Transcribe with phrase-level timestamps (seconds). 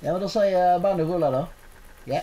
[0.00, 1.46] Ja, men då säger jag bandet rulla då.
[2.04, 2.20] Ja.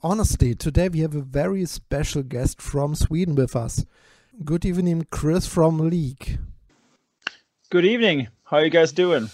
[0.00, 3.86] Honestly, today we have a very special guest from Sweden with us.
[4.32, 6.38] Good evening, Chris from League.
[7.70, 8.28] Good evening.
[8.44, 9.28] How are you guys doing?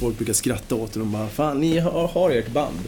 [0.00, 2.78] Folk brukar skratta åt det och bara Fan, ni har, har ert band.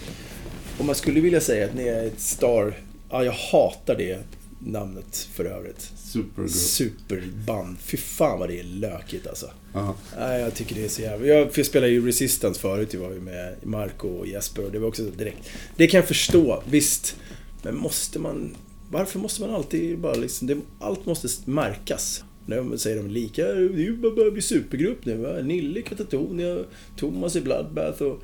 [0.78, 2.74] Och man skulle vilja säga att ni är ett star...
[3.10, 4.18] Ja, jag hatar det
[4.64, 5.92] namnet för övrigt.
[5.96, 6.50] Supergroup.
[6.50, 7.78] Superband.
[7.78, 9.50] Fy fan vad det är lökigt alltså.
[9.72, 9.94] Ja.
[10.18, 11.26] Nej, jag tycker det är så jävla...
[11.26, 14.88] Jag, spelade ju Resistance förut, jag var ju med Marco och Jesper och det var
[14.88, 15.50] också så direkt.
[15.76, 17.16] Det kan jag förstå, visst.
[17.62, 18.56] Men måste man...
[18.90, 20.46] Varför måste man alltid bara liksom...
[20.46, 22.24] Det, allt måste märkas.
[22.46, 25.32] Nu säger de lika, ju bara bli supergrupp nu va?
[25.42, 26.58] Nille Katatonia,
[26.96, 28.22] Thomas i Bloodbath och...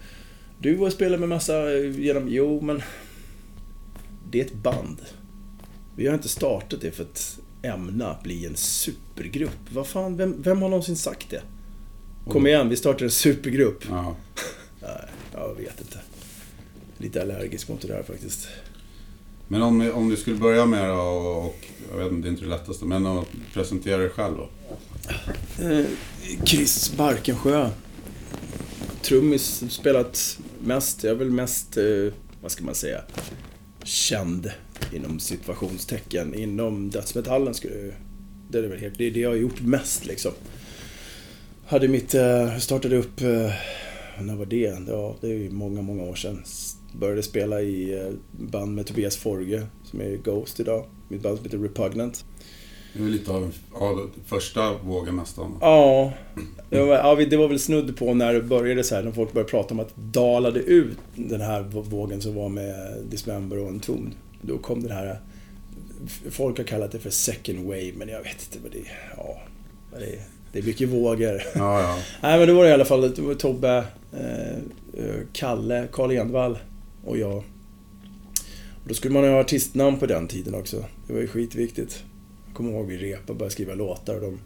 [0.61, 2.29] Du har spelat med massa genom...
[2.29, 2.83] Jo, men...
[4.31, 4.99] Det är ett band.
[5.99, 9.73] Vi har inte startat det för att ämna bli en supergrupp.
[9.73, 11.43] Vad fan, vem, vem har någonsin sagt det?
[12.29, 13.85] Kom igen, vi startar en supergrupp.
[13.91, 14.17] Ja.
[14.83, 15.99] Nej, jag vet inte.
[16.99, 18.49] Lite allergisk mot det där faktiskt.
[19.49, 21.55] Men om, om du skulle börja med och, och
[21.91, 24.49] jag vet inte, det är inte det lättaste, men att presentera dig själv då.
[25.65, 25.87] Eh,
[26.45, 27.71] Chris Barkensjö.
[29.03, 31.85] Trummis, spelat mest, jag är väl mest, eh,
[32.43, 33.01] vad ska man säga,
[33.85, 34.51] känd
[34.93, 37.93] inom situationstecken inom dödsmetallen skulle
[38.51, 40.33] det är väl helt, det är det jag har gjort mest liksom.
[41.67, 43.53] Hade mitt, eh, startade upp, eh,
[44.21, 44.77] när var det?
[44.89, 46.43] Ja, det är ju många, många år sedan.
[46.93, 50.85] Började spela i eh, band med Tobias Forge, som är Ghost idag.
[51.09, 52.25] Mitt band som heter Repugnant.
[52.93, 55.57] Det är lite av ja, första vågen nästan.
[55.61, 56.13] Ja,
[56.71, 59.33] det var, ja, det var väl snudd på när det började så här, när folk
[59.33, 64.13] började prata om att dalade ut den här vågen som var med Dismember och Entombed.
[64.41, 65.21] Då kom den här,
[66.31, 69.15] folk har kallat det för second wave, men jag vet inte vad det är.
[69.17, 69.43] Ja,
[69.93, 70.23] vad det är.
[70.53, 71.43] Det är mycket vågor.
[71.55, 71.99] Ja, ja.
[72.23, 74.59] Nej, men då var det i alla fall det var Tobbe, eh,
[75.33, 76.59] Kalle, Karl Envall
[77.05, 77.37] och jag.
[78.83, 80.85] Och då skulle man ju ha artistnamn på den tiden också.
[81.07, 82.05] Det var ju skitviktigt.
[82.47, 84.41] Jag kommer ihåg vi repade och började skriva låtar och de,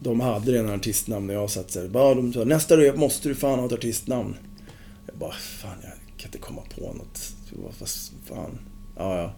[0.00, 1.76] de hade redan artistnamn när jag satt.
[1.90, 4.36] Bara de sa nästa rep måste du fan ha ett artistnamn.
[5.06, 7.32] Jag bara, fan jag kan inte komma på något.
[7.52, 7.88] Vad
[8.28, 8.58] fan.
[9.00, 9.32] Ja, ja.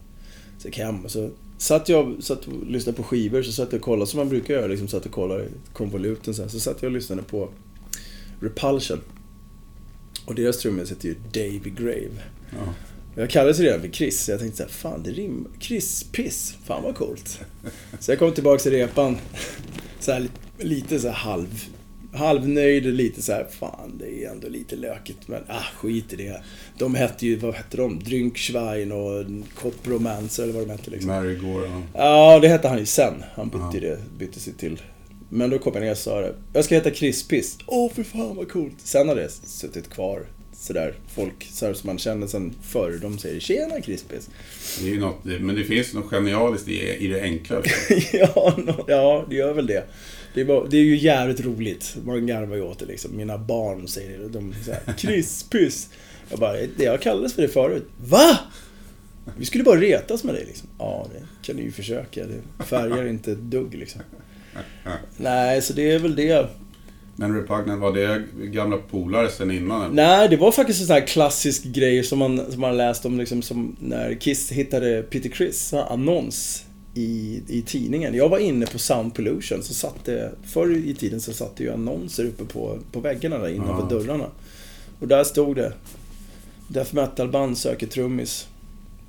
[0.59, 3.73] Så jag gick hem och så satt jag satt och lyssnade på skivor, så satt
[3.73, 4.67] jag och kollade som man brukar göra.
[4.67, 6.49] Liksom, satt och kollade konvoluten så, här.
[6.49, 7.49] så satt jag och lyssnade på
[8.41, 9.01] Repulsion.
[10.27, 12.23] Och deras trummis heter ju Davy Grave.
[12.51, 12.75] Ja.
[13.15, 15.51] Jag kallades redan för Chris, så jag tänkte så här, fan det rimmar.
[15.61, 17.41] Chris Piss, fan vad coolt.
[18.01, 19.19] Så jag kom tillbaka till repan,
[20.01, 21.65] så här, lite så här halv,
[22.13, 26.17] halvnöjd och lite så här, fan det är ändå lite lökigt men ah skit i
[26.17, 26.43] det.
[26.79, 27.99] De hette ju, vad hette de?
[27.99, 29.25] Drynkschwein och
[29.55, 31.11] Copromancer eller vad de hette liksom.
[31.11, 31.83] Mary Gore, ja.
[31.95, 33.25] Ja, det hette han ju sen.
[33.35, 34.83] Han bytte det, bytte sig till.
[35.29, 36.35] Men då kom jag ner och sa det.
[36.53, 37.59] Jag ska heta Crispiss.
[37.67, 38.75] Åh, för fan vad coolt.
[38.79, 40.27] Sen har det suttit kvar
[40.63, 40.95] sådär.
[41.15, 44.31] Folk så som man känner sen förr, de säger Tjena Crispiss.
[44.81, 47.63] Det är ju något, men det finns något genialiskt i, i det enkla.
[48.13, 49.85] ja, no, ja, det gör väl det.
[50.35, 51.97] Det är, bara, det är ju jävligt roligt.
[52.05, 53.17] Man garvar ju åt det liksom.
[53.17, 54.29] Mina barn säger det.
[54.29, 55.89] De säger Crispiss.
[56.31, 57.87] Jag bara, det jag kallades för det förut.
[57.97, 58.39] VA?
[59.37, 60.69] Vi skulle bara retas med dig liksom.
[60.79, 62.25] Ja, det kan du ju försöka.
[62.27, 64.01] Det färgar inte ett dugg liksom.
[65.17, 66.47] Nej, så det är väl det.
[67.17, 69.83] Men Repugnant, var det gamla polare sen innan?
[69.83, 69.95] eller?
[69.95, 73.19] Nej, det var faktiskt en sån här klassisk grej som man, som man läst om
[73.19, 78.15] liksom som när Kiss hittade Peter Criss annons i, i tidningen.
[78.15, 81.65] Jag var inne på Sound Pollution, så satt det, förr i tiden så satt det
[81.65, 83.99] ju annonser uppe på, på väggarna där innanför Ja.
[83.99, 84.27] dörrarna.
[85.01, 85.73] Och där stod det
[86.69, 88.49] Death Metal-band söker trummis.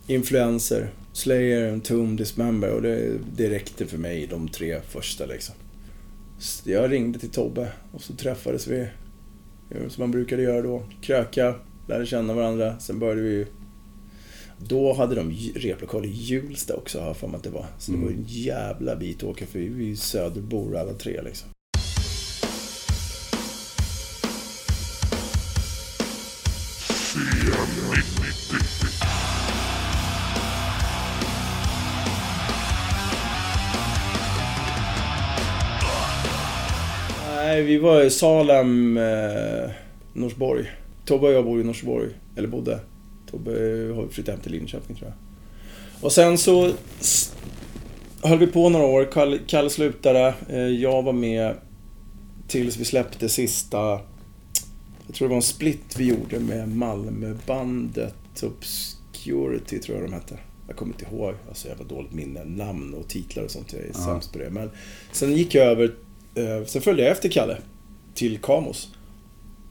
[0.07, 0.89] Influencer.
[1.13, 5.55] Slayer, Entombed, Dismember och det, det räckte för mig de tre första liksom.
[6.39, 8.88] Så Jag ringde till Tobbe och så träffades vi.
[9.89, 10.83] Som man brukade göra då.
[11.01, 11.55] Kröka,
[11.88, 12.79] lärde känna varandra.
[12.79, 13.45] Sen började vi
[14.68, 17.65] då hade de replokal i Hjulsta också, har jag för mig att det var.
[17.80, 20.94] Så det var ju en jävla bit att åka för vi är ju söderbor alla
[20.94, 21.50] tre liksom.
[37.36, 39.71] Nej, vi var i Salem, eh,
[40.13, 40.71] Norsborg.
[41.06, 42.80] Tobbe och jag bor i Norsborg, eller bodde.
[43.33, 43.51] Tobbe
[43.95, 45.18] har flyttat hem till Linköping tror jag.
[46.06, 46.71] Och sen så
[48.24, 49.09] höll vi på några år.
[49.13, 50.33] Kalle, Kalle slutade.
[50.50, 51.56] Eh, Jag var med
[52.47, 54.00] tills vi släppte sista...
[55.07, 60.38] Jag tror det var en split vi gjorde med Malmöbandet Obscurity, tror jag de hette.
[60.68, 63.74] Jag kommer inte ihåg, alltså jag har dåligt minne, namn och titlar och sånt.
[63.74, 63.94] Jag är Ja.
[64.06, 64.50] sämst på det.
[64.50, 64.69] Men
[65.12, 65.94] sen gick jag över,
[66.35, 67.57] eh, sen följde jag efter Kalle
[68.13, 68.89] till Kamos.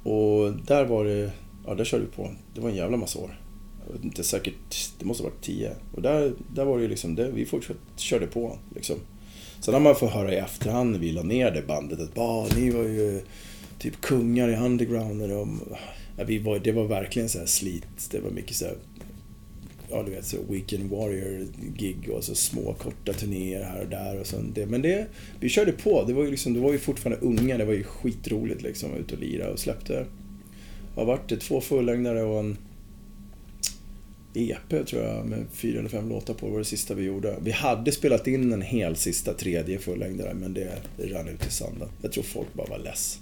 [0.03, 1.31] Och där var det,
[1.67, 2.31] ja där körde vi på.
[2.55, 3.41] Det var en jävla massa år.
[3.87, 5.70] Jag vet inte, säkert, det måste ha varit tio.
[5.94, 8.96] Och där, där var det ju liksom, det, vi fortsatte, körde på liksom.
[9.61, 12.70] Sen har man fått höra i efterhand när vi la ner det bandet att ni
[12.70, 13.20] var ju
[13.79, 15.19] typ kungar i underground.
[15.20, 15.61] när de-
[16.19, 18.08] Ja, vi var, det var verkligen så här slit.
[18.11, 18.75] Det var mycket så här,
[19.90, 24.20] ja du vet, så Weekend Warrior-gig och så små korta turnéer här och där.
[24.20, 24.67] Och sånt det.
[24.67, 25.06] Men det,
[25.40, 26.05] vi körde på.
[26.06, 27.58] Det var ju liksom, det var ju fortfarande unga.
[27.58, 30.06] Det var ju skitroligt liksom ut och lira och släppte,
[30.94, 32.56] vad vart det, två fullängdare och en
[34.34, 36.46] EP tror jag med fyra eller fem låtar på.
[36.46, 37.37] Det var det sista vi gjorde.
[37.43, 41.50] Vi hade spelat in en hel sista tredje fullängdare men det, det rann ut i
[41.50, 41.88] sanden.
[42.02, 43.19] Jag tror folk bara var less.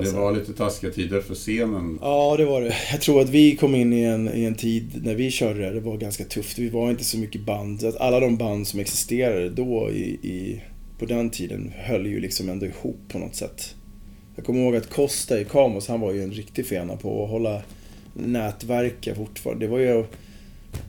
[0.00, 1.98] Det så- var lite taskiga tider för scenen.
[2.02, 2.74] Ja, det var det.
[2.92, 5.70] Jag tror att vi kom in i en, i en tid när vi körde det,
[5.70, 6.58] det var ganska tufft.
[6.58, 7.84] Vi var inte så mycket band.
[7.98, 10.62] Alla de band som existerade då i, i,
[10.98, 13.74] på den tiden höll ju liksom ändå ihop på något sätt.
[14.36, 17.30] Jag kommer ihåg att Costa i Kamos, han var ju en riktig fena på att
[17.30, 17.62] hålla
[18.14, 19.66] nätverka fortfarande.
[19.66, 20.04] Det var ju...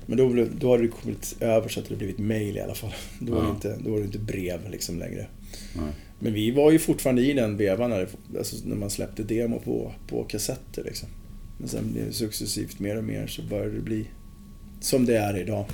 [0.05, 2.75] Men då, blev- då hade det kommit över så att det blivit mail i alla
[2.75, 2.93] fall.
[3.19, 3.53] Då var det Ja.
[3.55, 5.27] inte, då var det inte brev liksom längre.
[5.75, 5.91] Nej.
[6.19, 9.59] Men vi var ju fortfarande i den vevan när, det, alltså när man släppte demo
[9.59, 11.09] på, på kassetter liksom.
[11.57, 14.05] Men sen blev det successivt mer och mer så började det bli
[14.79, 15.65] som det är idag.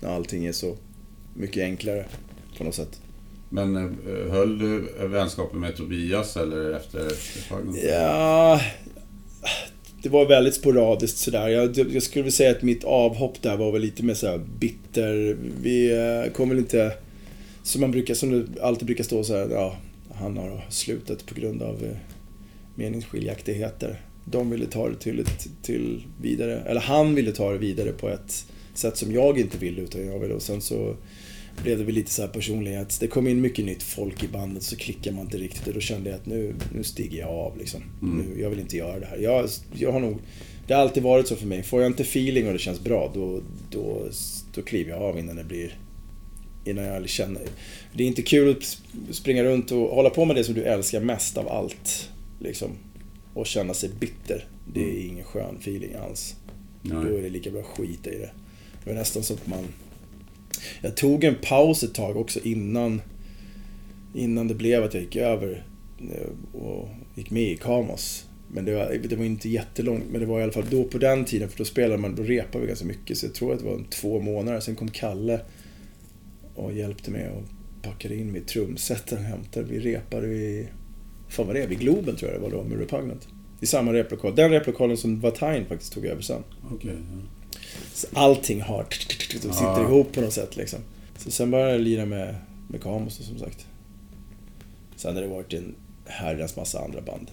[0.00, 0.76] När allting är så
[1.36, 2.04] mycket enklare
[2.58, 3.00] på något sätt.
[3.50, 7.10] Men eh, höll du vänskapen med Tobias eller efter
[7.48, 7.76] Fagnum?
[7.88, 8.60] Ja,
[10.04, 11.48] det var väldigt sporadiskt sådär.
[11.48, 15.36] Jag, jag skulle vilja säga att mitt avhopp där var väl lite mer såhär bitter.
[15.62, 16.92] Vi eh, kom väl inte,
[17.62, 19.76] som man brukar, som det alltid brukar stå så här, ja,
[20.14, 21.96] han har slutat på grund av eh,
[22.74, 24.00] meningsskiljaktigheter.
[24.24, 25.24] De ville ta det till,
[25.62, 29.82] till vidare, eller han ville ta det vidare på ett sätt som jag inte ville
[29.82, 30.34] utan jag ville.
[30.34, 30.96] Och sen så
[31.62, 32.98] blev det väl lite så här personlighets...
[32.98, 35.80] Det kom in mycket nytt folk i bandet så klickar man inte riktigt och då
[35.80, 37.82] kände jag att nu, nu stiger jag av liksom.
[38.02, 38.18] Mm.
[38.18, 39.18] Nu, jag vill inte göra det här.
[39.18, 40.18] Jag, jag har nog...
[40.66, 41.62] Det har alltid varit så för mig.
[41.62, 43.40] Får jag inte feeling och det känns bra då,
[43.70, 44.08] då,
[44.54, 45.78] då kliver jag av innan det blir...
[46.64, 47.42] Innan jag känner...
[47.94, 48.78] Det är inte kul att
[49.14, 52.10] springa runt och hålla på med det som du älskar mest av allt.
[52.40, 52.70] Liksom.
[53.34, 54.44] Och känna sig bitter.
[54.72, 55.08] Det är Mm.
[55.10, 56.34] ingen skön feeling alls.
[56.82, 57.18] Då Nej.
[57.18, 58.30] är det lika bra att skita i det.
[58.84, 59.64] Det var nästan så att man...
[60.80, 63.02] Jag tog en paus ett tag också innan,
[64.14, 65.66] innan det blev att jag gick över
[65.98, 68.26] eh, och gick med i Kamos.
[68.48, 70.98] Men det var, det var inte jättelångt, men det var i alla fall då på
[70.98, 73.18] den tiden, för då spelade man, då repade vi ganska mycket.
[73.18, 74.60] Så jag tror att det var om två månader.
[74.60, 75.40] Sen kom Kalle
[76.54, 77.42] och hjälpte mig och
[77.82, 79.66] packade in mitt trumset och hämtade.
[79.66, 80.66] Vi repade vid,
[81.28, 83.28] fan vad det är, vid Globen tror jag det var då med Repugnant.
[83.60, 84.34] I samma replokal.
[84.34, 86.42] Den replokalen som Vatain faktiskt tog över sen.
[86.74, 86.98] Okay, ja.
[88.12, 88.86] Allting har...
[89.32, 89.82] De sitter Ja.
[89.82, 90.78] ihop på något sätt liksom.
[91.16, 92.34] Så sen började jag lira med,
[92.68, 93.66] med Kamos som sagt.
[94.96, 95.74] Sen har det varit en
[96.06, 97.30] herrans massa andra band.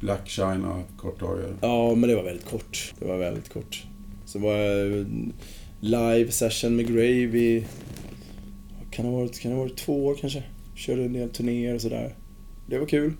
[0.00, 1.38] Black China, kort tag.
[1.60, 1.94] ja.
[1.94, 2.94] Men det var väldigt kort.
[2.98, 3.84] Det var väldigt kort.
[4.26, 5.06] Så var jag
[5.80, 7.64] live session med vad
[8.90, 10.42] Kan det ha varit, kan det ha varit två år kanske?
[10.74, 12.14] Körde en del turnéer och sådär.
[12.66, 13.12] Det var kul.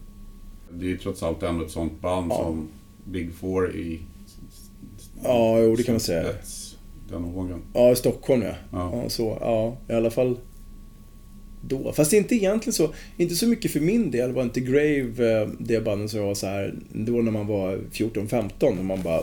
[0.72, 2.36] Det är ju trots allt ändå ett sånt band Ja.
[2.36, 2.68] som
[3.04, 4.00] Big Four i...
[5.24, 6.24] Ja, jo, det kan man säga.
[7.10, 7.62] Den vågen.
[7.74, 8.52] Ja, i Stockholm ja.
[8.72, 9.00] Ja.
[9.02, 9.38] Ja, så.
[9.40, 10.38] Ja, i alla fall
[11.62, 11.92] då.
[11.92, 15.80] Fast inte egentligen så, inte så mycket för min del var inte Grave eh, det
[15.84, 19.22] bandet som jag var så här då när man var 14-15 och man bara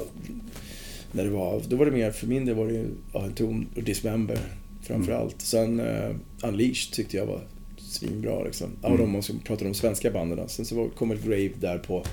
[1.11, 3.65] när det var, då var det mer, för min del var det ju ja, tom
[3.75, 4.37] och Dismember
[4.81, 5.41] framförallt.
[5.41, 7.41] Sen uh, Unleashed tyckte jag var
[7.77, 8.67] svinbra liksom.
[8.81, 8.99] Ja, Mm.
[9.01, 10.49] de man ska prata om svenska banden.
[10.49, 12.03] Sen så var- kom väl Grave där på,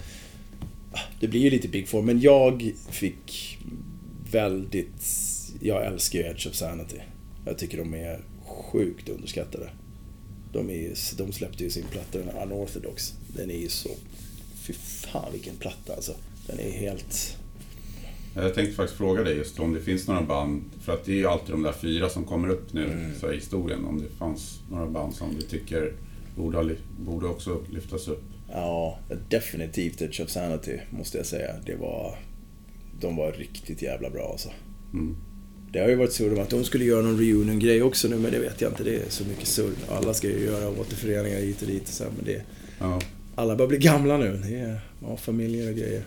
[1.21, 3.59] det blir ju lite Big Four, men jag fick
[4.31, 5.05] väldigt,
[5.61, 6.99] jag älskar ju Edge of Sanity.
[7.45, 9.71] Jag tycker de är sjukt underskattade.
[10.53, 13.15] De, är, de släppte ju sin platta, den Unorthodox.
[13.37, 13.91] Den är ju så...
[14.63, 16.13] Fy fan vilken platta alltså.
[16.47, 17.37] Den är helt...
[18.35, 21.17] Jag tänkte faktiskt fråga dig just om det finns några band, för att det är
[21.17, 23.19] ju alltid de där fyra som kommer upp nu Mm.
[23.21, 23.85] så i historien.
[23.85, 25.93] Om det fanns några band som du tycker
[26.37, 28.23] borde, borde också lyftas upp.
[28.53, 31.55] Ja, definitivt Edge of Sanity måste jag säga.
[31.67, 32.19] Det var...
[33.01, 34.49] De var riktigt jävla bra alltså.
[34.93, 35.17] Mm.
[35.73, 38.33] Det har ju varit surr om att de skulle göra någon reunion-grej också nu, men
[38.33, 38.85] det vet jag inte.
[38.85, 39.73] Det är så mycket surr.
[39.89, 42.43] Alla ska ju göra återföreningar hit och dit och så här, men det...
[42.79, 43.01] Ja.
[43.35, 44.43] Alla börjar bli gamla nu.
[44.45, 46.05] Det är ja, familjer och grejer.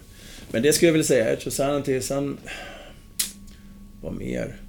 [0.51, 1.33] Men det skulle jag vilja säga.
[1.33, 2.01] Edge of Sanity.
[2.01, 2.37] Sen...
[4.01, 4.59] Vad mer?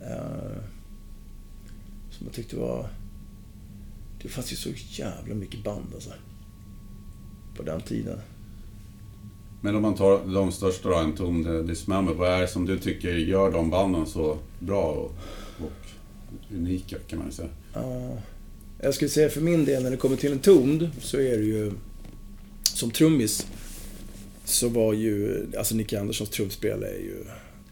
[0.00, 0.62] Eh,
[2.10, 2.88] som jag tyckte var...
[4.22, 4.70] Det fanns ju så
[5.02, 6.10] jävla mycket band alltså.
[7.60, 8.18] På den tiden.
[9.60, 12.78] Men om man tar de största då, en ton Dismember, vad är det som du
[12.78, 15.12] tycker gör de banden så bra och,
[15.64, 15.72] och
[16.54, 17.48] unika kan man säga?
[17.74, 18.18] Ja,
[18.82, 21.44] jag skulle säga för min del, när det kommer till en tond, så är det
[21.44, 21.72] ju...
[22.62, 23.46] Som trummis
[24.44, 25.46] så var ju...
[25.58, 27.24] Alltså Nicky Anderssons trumspel är ju...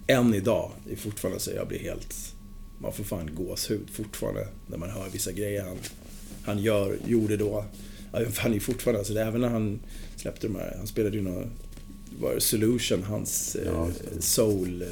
[0.07, 2.35] Än idag, är fortfarande så jag blir helt...
[2.78, 5.76] Man får fan gåshud fortfarande när man hör vissa grejer han,
[6.45, 7.64] han gör, gjorde då.
[8.38, 9.81] Han är fortfarande, alltså även när han
[10.17, 11.45] släppte de här, han spelade ju några
[12.21, 13.88] var Solution, hans eh, Ja,
[14.21, 14.83] soul.
[14.83, 14.88] eh,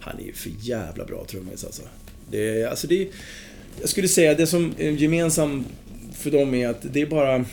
[0.00, 1.82] Han är ju för jävla bra trummis alltså.
[2.30, 3.08] Det alltså det
[3.80, 5.66] jag skulle säga det som är gemensamt
[6.12, 7.44] för dem är att det är bara...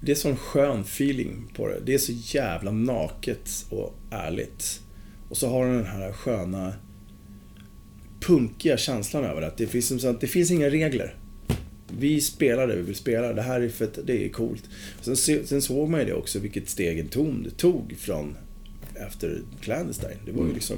[0.00, 1.80] Det är sån skön feeling på det.
[1.86, 4.80] Det är så jävla naket och ärligt.
[5.28, 6.72] Och så har den den här sköna
[8.20, 9.46] punkiga känslan över det.
[9.46, 11.16] Att det finns, som sagt, det finns inga regler.
[11.98, 13.32] Vi spelar det vi vill spela.
[13.32, 14.68] Det här är fett, det är coolt.
[15.00, 18.36] Sen, se- sen såg man ju det också, vilket steg en ton det tog från
[18.94, 20.16] efter Clandestine.
[20.26, 20.54] Det var ju Mm.
[20.54, 20.76] liksom...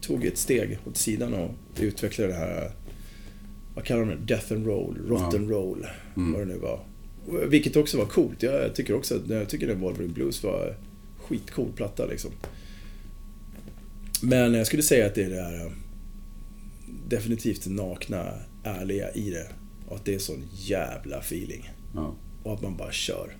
[0.00, 2.70] Tog ett steg åt sidan och utvecklade det här...
[3.74, 4.16] Vad kallar de det?
[4.34, 6.32] Death and roll, rotten roll, Mm.
[6.32, 6.80] vad det nu var.
[7.48, 8.42] Vilket också var coolt.
[8.42, 10.76] Jag tycker också att jag tycker att Wolverine Blues var
[11.18, 12.30] skitcool platta liksom.
[14.22, 15.72] Men jag skulle säga att det är det här
[17.08, 18.32] definitivt det nakna,
[18.64, 19.46] ärliga i det.
[19.88, 21.70] Och att det är sån jävla feeling.
[21.94, 23.36] Ja, Och att man bara kör.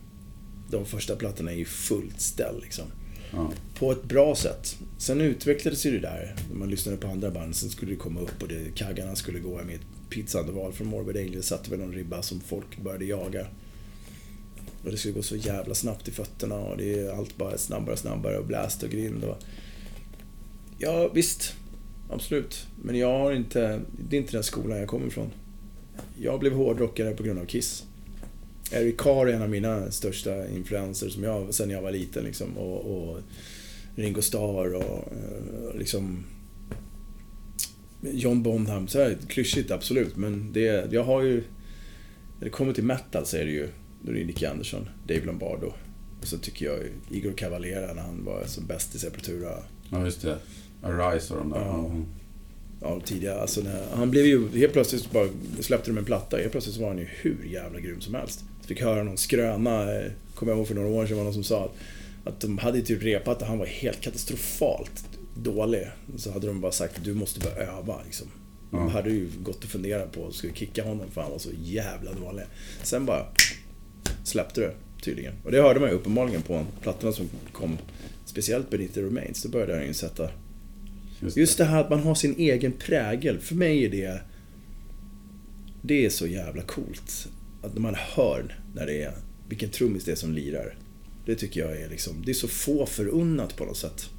[0.71, 2.85] De första plattorna är ju fullt ställ liksom.
[3.33, 4.76] ja, På ett bra sätt.
[4.99, 6.35] Sen utvecklades ju det där.
[6.50, 7.57] När man lyssnade på andra band.
[7.57, 11.17] Sen skulle det komma upp och det, kaggarna skulle gå med ett pizzandeval från Morbid
[11.17, 11.43] Angel.
[11.43, 13.47] Satte väl någon ribba som folk började jaga.
[14.85, 17.93] Och det skulle gå så jävla snabbt i fötterna och det är allt bara snabbare
[17.93, 19.37] och snabbare och blast och grind och...
[20.79, 21.55] Ja, visst.
[22.11, 22.67] Absolut.
[22.83, 23.81] Men jag har inte...
[24.09, 25.31] Det är inte den skolan jag kommer ifrån.
[26.20, 27.85] Jag blev hårdrockare på grund av Kiss.
[28.73, 32.58] Eric Carr är en av mina största influenser som jag, sen jag var liten liksom.
[32.58, 33.18] Och, och
[33.94, 36.25] Ringo Starr och eh, liksom...
[38.00, 38.88] John Bonham.
[38.88, 40.16] Så här, klyschigt, absolut.
[40.16, 41.44] Men det, jag har ju...
[42.38, 43.68] När det kommer till metal så är det ju...
[44.02, 45.73] Då är det Nicky Andersson, Dave Lombardo.
[46.20, 46.78] Och så tycker jag
[47.11, 49.50] Igor Cavalera när han var som bäst i Sepultura.
[49.90, 50.38] ja just det.
[50.82, 51.58] Arise och de där.
[51.58, 51.90] Ja.
[51.94, 52.04] Ja.
[53.00, 53.41] Ja, tidigare.
[53.41, 53.62] Alltså,
[53.93, 54.59] han blev ju...
[54.59, 55.29] Helt plötsligt bara
[55.61, 56.37] släppte de en platta.
[56.37, 58.45] Helt plötsligt så var han ju hur jävla grym som helst.
[58.61, 61.35] Så fick höra någon skröna, eh, kommer jag ihåg för några år sedan, var någon
[61.35, 61.75] som sa att,
[62.29, 65.87] att de hade typ repat och han var helt katastrofalt dålig.
[66.17, 68.26] Så hade de bara sagt du måste börja öva liksom.
[68.71, 68.88] De Ja.
[68.88, 72.12] hade ju gått och funderat på att skulle kicka honom för han var så jävla
[72.12, 72.45] dålig.
[72.83, 73.26] Sen bara
[74.25, 74.73] släppte det
[75.03, 75.35] tydligen.
[75.45, 77.79] Och det hörde man ju uppenbarligen på plattorna som kom.
[78.25, 79.43] Speciellt the Remains.
[79.43, 80.31] Då började han ju sätta
[81.20, 83.38] Just, Just det här att man har sin egen prägel.
[83.38, 84.20] För mig är det...
[85.82, 87.28] Det är så jävla coolt.
[87.62, 89.12] Att när man hör när det är,
[89.49, 90.76] vilken trummis det är som lirar.
[91.26, 92.23] Det tycker jag är liksom...
[92.25, 94.11] Det är så få förunnat på något sätt.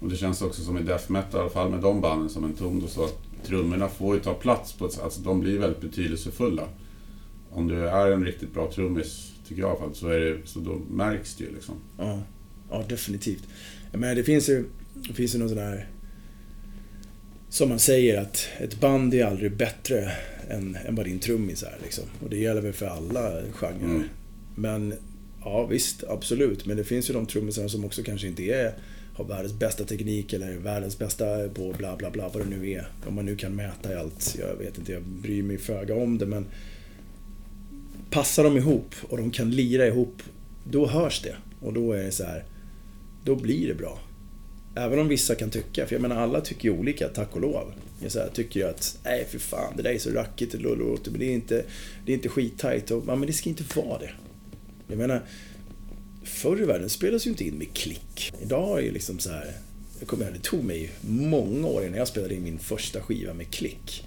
[0.00, 2.44] Och det känns också som i death metal, i alla fall med de banden som
[2.44, 5.58] en ton, så att trummorna får ju ta plats på ett sätt, alltså de blir
[5.58, 6.68] väldigt betydelsefulla.
[7.50, 10.38] Om du är en riktigt bra trummis, tycker jag i alla fall, så, är det,
[10.44, 11.74] så då märks det ju liksom.
[11.98, 12.22] Ja,
[12.70, 13.48] ja definitivt.
[13.92, 14.64] Menar, det finns ju,
[15.08, 15.88] det finns ju någon sån här...
[17.48, 20.12] Som man säger att ett band är aldrig bättre
[20.50, 21.78] än, än vad din trummis är.
[21.82, 22.04] Liksom.
[22.22, 23.84] Och det gäller väl för alla genrer.
[23.84, 24.02] Mm.
[24.54, 24.94] Men
[25.44, 26.66] ja, visst, absolut.
[26.66, 28.74] Men det finns ju de trummisarna som också kanske inte är,
[29.14, 32.88] har världens bästa teknik eller världens bästa på bla bla bla, vad det nu är.
[33.06, 34.36] Om man nu kan mäta i allt.
[34.38, 36.46] Jag vet inte, jag bryr mig föga om det men
[38.10, 40.22] passar de ihop och de kan lira ihop,
[40.64, 41.36] då hörs det.
[41.60, 42.44] Och då är det så här,
[43.24, 43.98] då blir det bra.
[44.74, 47.72] Även om vissa kan tycka, för jag menar alla tycker ju olika, tack och lov.
[48.02, 50.60] Jag så här, tycker ju att, nej för fan, det där är så rackigt och
[50.60, 51.64] låter, men det är inte,
[52.06, 52.90] det är inte skittajt.
[52.90, 54.10] Och, ja, men det ska inte vara det.
[54.88, 55.22] Jag menar,
[56.24, 58.32] förr i världen spelades ju inte in med klick.
[58.42, 59.52] Idag är ju liksom så här,
[59.98, 63.34] jag kommer ihåg, det tog mig många år innan jag spelade in min första skiva
[63.34, 64.04] med klick.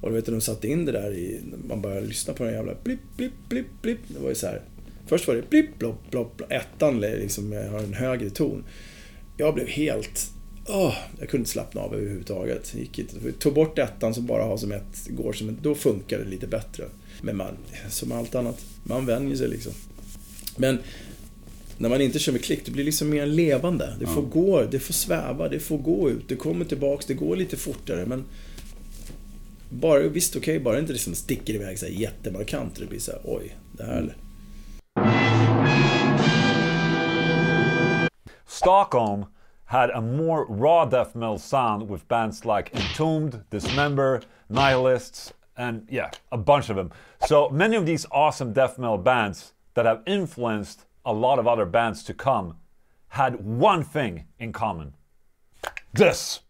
[0.00, 2.52] Och du vet när de satte in det där i, man började lyssna på den
[2.52, 3.98] jävla blipp, blipp, blipp, blipp.
[4.08, 4.62] Det var ju så här.
[5.06, 6.52] Först var det blipp, blopp, blopp, blopp.
[6.52, 8.64] Ettan liksom har en högre ton.
[9.38, 10.32] Jag blev helt...
[10.66, 12.74] Åh, jag kunde inte slappna av överhuvudtaget.
[12.74, 16.18] Gick inte, tog bort ettan som bara har som ett, går som ett, då funkar
[16.18, 16.84] det lite bättre.
[17.22, 17.56] Men man,
[17.88, 19.72] som allt annat, man vänjer sig liksom.
[20.56, 20.78] Men
[21.78, 23.96] när man inte kör med klick, det blir liksom mer levande.
[24.00, 27.36] Det får gå, det får sväva, det får gå ut, det kommer tillbaks, det går
[27.36, 28.24] lite fortare men...
[29.70, 32.76] Bara, visst okej, bara inte liksom sticker iväg så här jättemarkant.
[32.78, 34.16] Det blir så här, oj, det här...
[38.50, 39.26] Stockholm
[39.66, 46.10] had a more raw death metal sound with bands like Entombed, Dismember, Nihilists, and yeah,
[46.32, 46.90] a bunch of them.
[47.26, 51.66] So many of these awesome death metal bands that have influenced a lot of other
[51.66, 52.56] bands to come
[53.08, 54.94] had one thing in common.
[55.92, 56.40] This!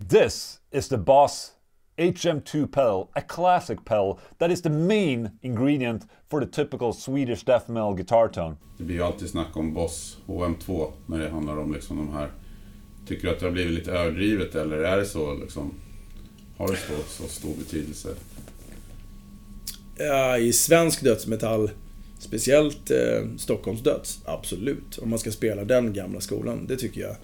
[0.00, 1.52] This is the Boss
[1.98, 7.70] HM2 pedal, a classic pedal that is the main ingredient for the typical Swedish death
[7.70, 8.56] metal guitar tone.
[8.78, 12.30] Det blir ju alltid snack om Boss HM2 när det handlar om liksom de här...
[13.06, 15.74] Tycker du att det har blivit lite överdrivet eller är det så liksom?
[16.56, 18.08] Har det så, så stor betydelse?
[19.96, 21.70] Ja, I svensk dödsmetall,
[22.18, 24.98] speciellt eh, Stockholms döds, absolut.
[24.98, 27.16] Om man ska spela den gamla skolan, det tycker jag.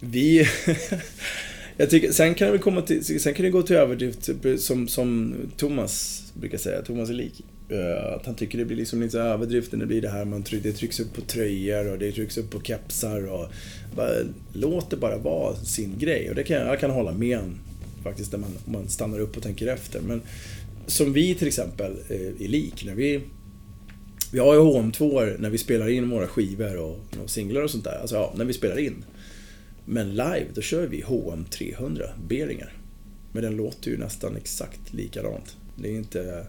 [0.00, 0.46] Vi...
[1.78, 4.88] jag tycker, sen kan det komma till, sen kan det gå till överdrift typ, som,
[4.88, 7.44] som Thomas brukar säga, Thomas är lik.
[7.68, 10.42] Eh, att han tycker det blir liksom lite överdrift när det blir det här, man
[10.42, 13.46] tryck, det trycks upp på tröjor och det trycks upp på kepsar och...
[13.96, 14.10] Bara,
[14.52, 17.58] låt det bara vara sin grej och det kan jag, jag kan hålla med om
[18.02, 20.00] faktiskt när man, man stannar upp och tänker efter.
[20.00, 20.22] Men
[20.86, 23.20] som vi till exempel är i LIK, när vi...
[24.32, 27.84] Vi har ju HM2 när vi spelar in våra skivor och, och singlar och sånt
[27.84, 27.98] där.
[28.00, 29.04] Alltså ja, när vi spelar in.
[29.90, 32.72] Men live, då kör vi HM300, Beringer.
[33.32, 35.56] Men den låter ju nästan exakt likadant.
[35.76, 36.46] Det är inte...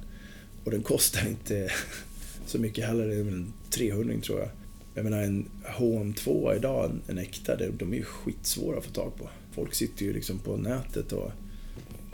[0.63, 1.71] Och den kostar inte
[2.45, 4.49] så mycket heller, det är en 300 tror jag.
[4.95, 5.45] Jag menar en
[5.77, 9.29] HM2 idag, en, en äkta, de, de är ju skitsvåra att få tag på.
[9.51, 11.31] Folk sitter ju liksom på nätet och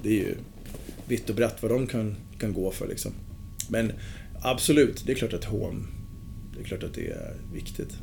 [0.03, 0.36] det är ju
[1.08, 3.12] vitt och brett vad de kan, kan gå för liksom.
[3.70, 3.91] Men
[4.41, 5.88] absolut, det är klart att HM,
[6.55, 7.98] det är klart att det är viktigt.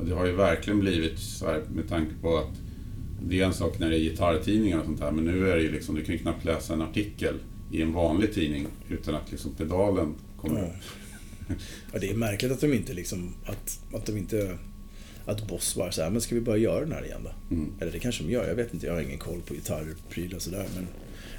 [0.00, 2.48] Och det har ju verkligen blivit så här med tanke på att
[3.22, 5.62] det är en sak när det är gitarrtidningar och sånt där, men nu är det
[5.62, 7.34] ju liksom, du kan ju knappt läsa en artikel
[7.72, 10.66] i en vanlig tidning utan att liksom pedalen kommer Ja.
[10.66, 11.56] upp.
[11.92, 14.58] Ja, det är märkligt att de inte liksom, att, att de inte,
[15.24, 17.54] att Boss bara så här, men ska vi bara göra den här igen då?
[17.54, 17.72] Mm.
[17.80, 20.42] Eller det kanske de gör, jag vet inte, jag har ingen koll på gitarrprylar och
[20.42, 20.66] sådär.
[20.74, 20.86] Men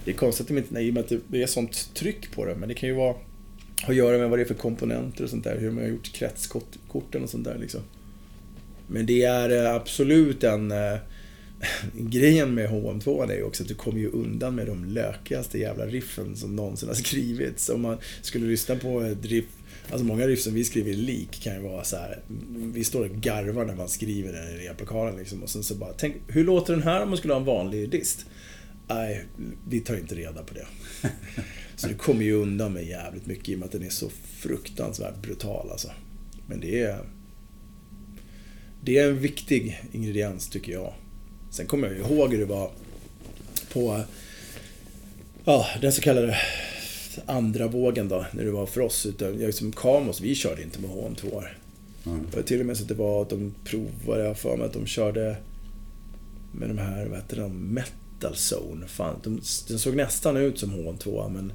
[0.06, 2.32] det är konstigt att de inte, nej, i och med att det- är sånt tryck
[2.36, 2.56] på det.
[2.56, 3.14] Men det kan ju vara,
[3.84, 5.60] ha att göra med vad det är för komponenter och sånt där.
[5.60, 7.82] Hur de har gjort kretskorten och sånt där liksom.
[8.92, 10.72] Men det är eh, absolut en...
[10.72, 10.98] eh,
[11.94, 15.86] Grejen med HM2 är ju också att du kommer ju undan med de lökigaste jävla
[15.86, 17.70] riffen som någonsin har skrivits.
[17.70, 19.46] Om man skulle lyssna på ett riff
[19.92, 22.20] Alltså många riff som vi skriver lik kan ju vara så här.
[22.74, 25.44] Vi står och garvar när man skriver den i replokalen liksom.
[25.44, 27.90] Och sen så bara, tänk, hur låter den här om man skulle ha en vanlig
[27.90, 28.26] dist?
[28.88, 29.26] Nej,
[29.70, 30.66] vi tar inte reda på det.
[31.76, 34.10] Så du kommer ju undan med jävligt mycket i och med att den är så
[34.40, 35.92] fruktansvärt brutal alltså.
[36.48, 37.00] Men det är...
[38.84, 40.94] Det är en viktig ingrediens tycker jag.
[41.50, 42.72] Sen kommer jag ihåg hur det var
[43.74, 44.04] på
[45.46, 46.38] ja, den så kallade
[47.26, 49.06] andra vågen då, när det var för oss.
[49.06, 51.44] Utan, jag som Kamos, vi körde inte med HM2.
[52.06, 52.28] Mm.
[52.32, 54.66] Det var till och med så att det var att de provade, jag för mig
[54.66, 55.38] att de körde
[56.52, 58.88] med de här, vad heter de, Metal Zone.
[58.88, 61.54] Fan, de, den såg nästan ut som HM2 men,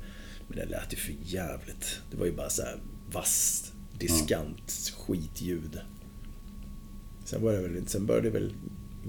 [0.48, 2.00] men det lät ju för jävligt.
[2.10, 2.76] Det var ju bara så här
[3.12, 5.80] vasst, diskant skitljud.
[7.26, 8.52] Sen började, väl, sen började väl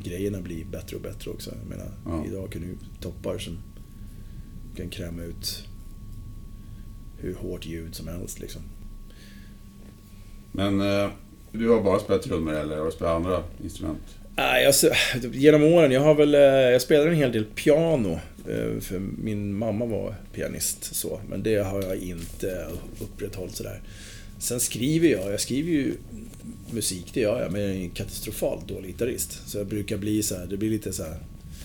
[0.04, 1.52] grejerna bli bättre och bättre också.
[1.62, 2.26] Jag menar, Ja.
[2.28, 3.58] idag kan du toppar som
[4.76, 5.64] kan kräma ut
[7.20, 8.62] hur hårt ljud som helst liksom.
[10.52, 11.10] Men eh,
[11.52, 14.02] du har bara spelat trummor eller har du spelat andra instrument?
[14.36, 14.90] Nej, alltså,
[15.34, 18.20] genom åren, jag har väl, eh, jag spelade en hel del piano.
[18.50, 22.68] eh, För min mamma var pianist så, men det har jag inte
[23.02, 23.82] upprätthållit sådär.
[24.40, 25.94] Sen skriver jag, jag skriver ju
[26.72, 29.42] musik, det gör jag, men jag är en katastrofalt dålig gitarrist.
[29.46, 31.18] Så jag brukar bli så här, det blir lite så här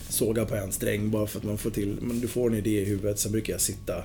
[0.09, 2.81] såga på en sträng bara för att man får till, men du får en idé
[2.81, 4.05] i huvudet, sen brukar jag sitta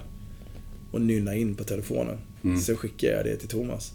[0.91, 2.17] och nynna in på telefonen.
[2.43, 2.61] Mm.
[2.61, 3.93] Sen skickar jag det till Thomas.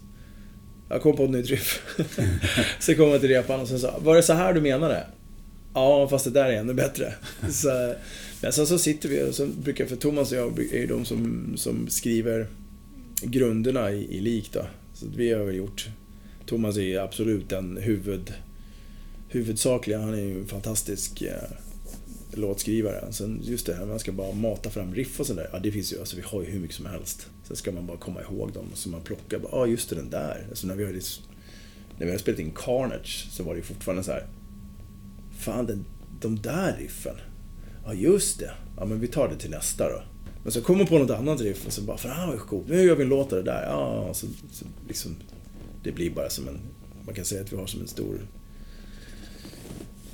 [0.89, 1.81] Jag kom på ett nytt riff.
[2.79, 5.07] sen kom jag till repan och sen sa var det så här du menade?
[5.73, 7.13] Ja, fast det där är ännu bättre.
[7.49, 7.93] Så,
[8.41, 11.05] men sen så sitter vi och så brukar, för Thomas och jag är ju de
[11.05, 12.47] som, som skriver
[13.25, 14.65] grunderna i, i lik då.
[14.93, 15.89] Så vi har väl gjort,
[16.45, 18.33] Thomas är ju absolut den huvud,
[19.29, 21.49] huvudsakliga, han är ju en fantastisk eh,
[22.33, 23.13] låtskrivare.
[23.13, 25.49] Sen just det här, man ska bara mata fram riff och sådär.
[25.53, 27.27] Ja, det finns ju, alltså vi har ju hur mycket som helst.
[27.43, 28.65] Sen ska man bara komma ihåg dem.
[28.73, 30.45] Så man plockar bara, ja just det, den där.
[30.49, 30.99] Alltså när vi hade,
[31.97, 34.27] när vi hade spelat in Carnage så var det ju fortfarande så här.
[35.37, 35.85] Fan, den,
[36.21, 37.15] de där riffen.
[37.85, 38.51] Ja, just det.
[38.77, 40.03] Ja, men vi tar det till nästa då.
[40.43, 42.81] Men så kommer man på något annat riff och så bara, fan vad coolt, nu
[42.83, 43.63] gör vi en låt av det där.
[43.63, 45.15] Ja, så, så liksom,
[45.83, 46.59] det blir bara som en,
[47.05, 48.19] man kan säga att vi har som en stor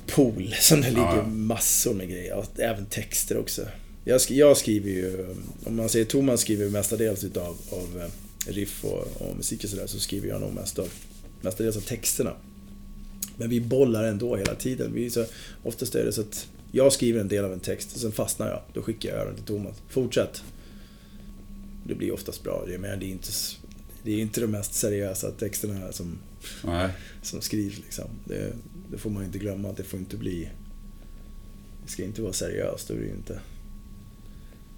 [0.06, 1.26] pool som det ligger Ja.
[1.26, 2.34] massor med grejer.
[2.34, 3.66] Och Även texter också.
[4.04, 5.26] Jag, sk- jag skriver ju,
[5.64, 9.86] om man säger Thomas skriver mestadels utav av eh, riff och, och musik och sådär,
[9.86, 10.88] så skriver jag nog mest av,
[11.42, 12.32] mestadels av texterna.
[13.36, 14.90] Men vi bollar ändå hela tiden.
[14.94, 15.24] Vi är så,
[15.62, 18.48] oftast är det så att jag skriver en del av en text och sen fastnar
[18.48, 18.60] jag.
[18.72, 19.82] Då skickar jag den till Thomas.
[19.88, 20.42] Fortsätt.
[21.84, 22.64] Det blir oftast bra.
[22.66, 23.28] Det, men det är inte...
[24.02, 26.18] det är inte de mest seriösa texterna som,
[26.64, 26.88] Nej.
[27.22, 28.04] som skrivs liksom.
[28.24, 28.52] Det,
[28.90, 30.48] det får man inte glömma att det får inte bli...
[31.84, 33.40] Det ska inte vara seriöst, blir det ju inte...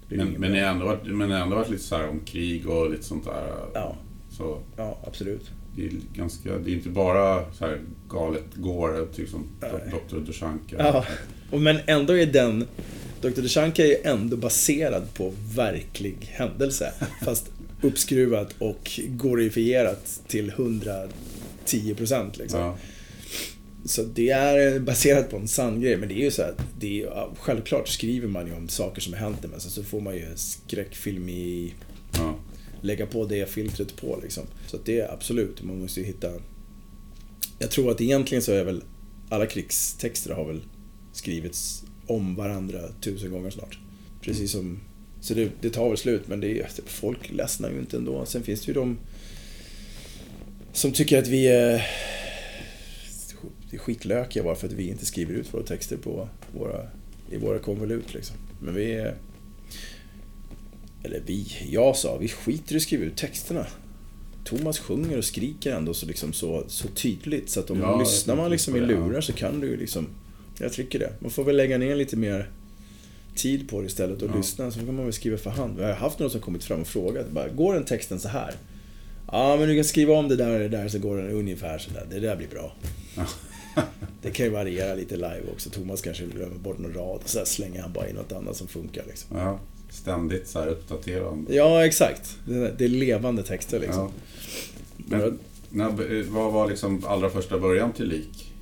[0.09, 2.69] det blir Men, men ändå varit, men har ändå varit lite så här om krig
[2.69, 3.53] och lite sånt där.
[3.73, 3.97] Ja,
[4.31, 5.51] Så ja, absolut.
[5.75, 9.45] det är ganska, det är inte bara så här galet går, typ som.
[10.09, 10.17] Dr.
[10.19, 10.75] Dushanka.
[10.79, 11.05] Ja,
[11.61, 12.67] men ändå är den...
[13.21, 13.41] Dr.
[13.41, 16.93] Dushanka är ändå baserad på verklig händelse.
[17.25, 22.59] Fast uppskruvat och glorifierat till 110% liksom.
[22.59, 22.77] Ja.
[23.85, 25.97] Så det är baserat på en sann grej.
[25.97, 29.13] Men det är ju så här, det är, självklart skriver man ju om saker som
[29.13, 31.73] har hänt men sen så får man ju skräckfilm i...
[32.13, 32.35] Ja.
[32.81, 34.43] Lägga på det filtret på liksom.
[34.67, 36.31] Så att det är absolut, man måste ju hitta...
[37.59, 38.83] Jag tror att egentligen så är väl
[39.29, 40.61] alla krigstexter har väl
[41.13, 43.79] skrivits om varandra tusen gånger snart.
[44.21, 44.79] Precis som...
[45.21, 48.25] Så det, det tar väl slut men det är, folk ledsnar ju inte ändå.
[48.25, 48.97] Sen finns det ju de
[50.73, 51.87] som tycker att vi är
[53.77, 56.87] skitlökiga bara för att vi inte skriver ut våra texter på våra,
[57.31, 58.35] i våra konvolut liksom.
[58.61, 59.15] Men vi är...
[61.03, 63.67] Eller vi, jag sa, vi skiter i att skriva ut texterna.
[64.43, 68.35] Thomas sjunger och skriker ändå så, liksom så, så tydligt så att om Ja, lyssnar
[68.35, 70.07] man liksom i lurar så kan du ju liksom...
[70.59, 71.13] Jag tycker det.
[71.19, 72.49] Man får väl lägga ner lite mer
[73.35, 74.37] tid på det istället och Ja.
[74.37, 74.71] lyssna.
[74.71, 75.77] Så kan man väl skriva för hand.
[75.77, 77.29] Vi har haft någon som kommit fram och frågat.
[77.31, 78.53] Bara, går den texten så här?
[79.31, 81.77] Ja, men du kan skriva om det där och det där så går den ungefär
[81.77, 82.05] så där.
[82.11, 82.73] Det där blir bra.
[84.21, 85.69] Det kan ju variera lite live också.
[85.69, 88.67] Thomas kanske glömmer bort någon rad och så slänger han bara in något annat som
[88.67, 89.37] funkar liksom.
[89.37, 89.59] Ja.
[89.89, 91.55] Ständigt så här uppdaterande.
[91.55, 92.37] Ja, exakt.
[92.45, 94.11] Det det är levande texter liksom.
[94.97, 95.17] Ja.
[95.17, 95.39] Men,
[95.69, 98.52] när, vad var liksom allra första början till lik?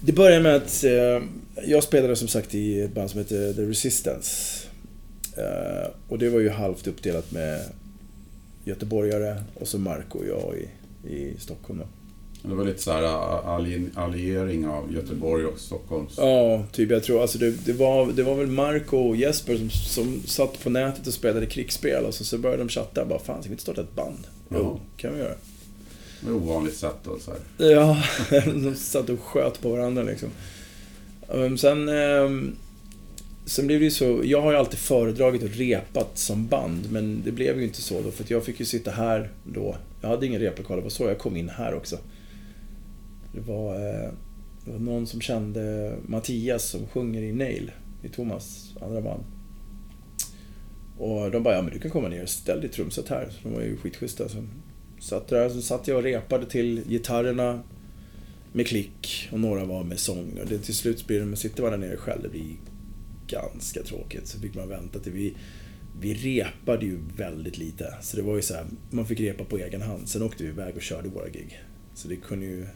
[0.00, 1.28] Det börjar med att eh,
[1.68, 4.32] jag spelade som sagt i ett band som heter The Resistance.
[5.36, 7.60] Eh, och det var ju halvt uppdelat med
[8.64, 11.78] göteborgare och så Marco och jag i, i Stockholm.
[11.78, 11.86] Då.
[12.48, 13.02] Det var lite så här
[13.58, 16.12] alli- alliering av Göteborg och Stockholms.
[16.16, 19.70] Ja, typ jag tror alltså det, det, var, det var väl Marco och Jesper som,
[19.70, 23.42] som satt på nätet och spelade krigsspel och så, så började de chatta bara Fan,
[23.42, 24.26] ska vi inte starta ett band?
[24.50, 25.34] Jo, kan vi göra.
[26.20, 27.70] Med ovanligt sätt och Så här.
[27.70, 28.02] Ja,
[28.44, 30.28] de satt och sköt på varandra liksom.
[31.28, 32.56] Um, sen, um,
[33.44, 37.22] sen blev det ju så, jag har ju alltid föredragit och repat som band, men
[37.24, 39.76] det blev ju inte så då, för att jag fick ju sitta här då.
[40.00, 41.98] Jag hade ingen replokal, det var så jag kom in här också.
[43.32, 44.10] Det var, eh,
[44.64, 49.24] det var någon som kände Mattias som sjunger i Nail, i Thomas andra band.
[50.98, 53.28] Och de bara, ja men du kan komma ner och ställa ditt trumset här.
[53.30, 54.28] Så de var ju skitschyssta.
[54.28, 54.44] Så
[55.00, 57.62] satt där, så satt jag och repade till gitarrerna
[58.52, 60.38] med klick och några var med sång.
[60.40, 62.56] Och det, till slut blir det, men sitter man där nere själv, det blir
[63.26, 64.26] ganska tråkigt.
[64.26, 65.34] Så fick man vänta till vi...
[66.00, 67.94] Vi repade ju väldigt lite.
[68.02, 70.08] Så det var ju så här, man fick repa på egen hand.
[70.08, 71.62] Sen åkte vi iväg och körde våra gig.
[71.94, 72.66] Så det kunde ju...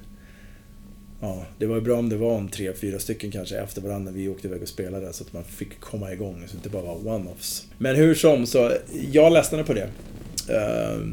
[1.21, 4.13] Ja, det var ju bra om det var om tre, fyra stycken kanske efter varandra
[4.13, 6.83] vi åkte iväg och spelade så att man fick komma igång så det inte bara
[6.83, 7.67] var one-offs.
[7.79, 8.73] Men hur som, så
[9.13, 9.89] jag ledsnade på det.
[10.51, 11.09] Uh,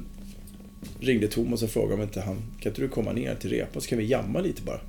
[0.99, 3.83] ringde Thomas och frågade om inte han, kan inte du komma ner till rep och
[3.83, 4.81] så kan vi jamma lite bara.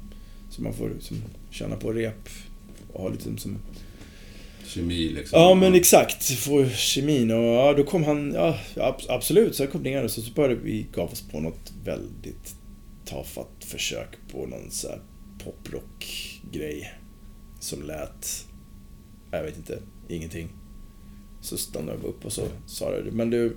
[0.50, 1.16] Så man får liksom
[1.50, 2.28] känna på rep
[2.92, 3.58] och ha lite som...
[4.66, 5.40] Kemi liksom.
[5.40, 9.72] Ja men exakt, få kemin och ja, då kom han, ja ab- absolut, så jag
[9.72, 12.54] kom ner och så, så började vi gav oss på något väldigt
[13.04, 15.00] tafatt försök på någon så här
[15.44, 16.92] poprock-grej.
[17.60, 18.46] Som lät,
[19.30, 20.48] jag vet inte, ingenting.
[21.40, 23.56] Så stannade vi upp och så sa det, men du...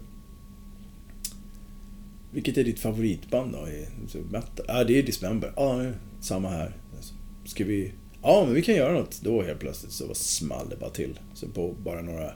[2.34, 3.67] Vilket är ditt favoritband då?
[4.02, 5.54] Alltså, ja, ah, det är Dismember.
[5.56, 5.91] Ja,
[6.22, 6.76] samma här.
[6.96, 7.13] Alltså,
[7.46, 7.93] ska vi...
[8.22, 9.22] Ja, men vi kan göra något.
[9.22, 11.19] Då helt plötsligt så small det bara till.
[11.34, 12.32] Så på bara några...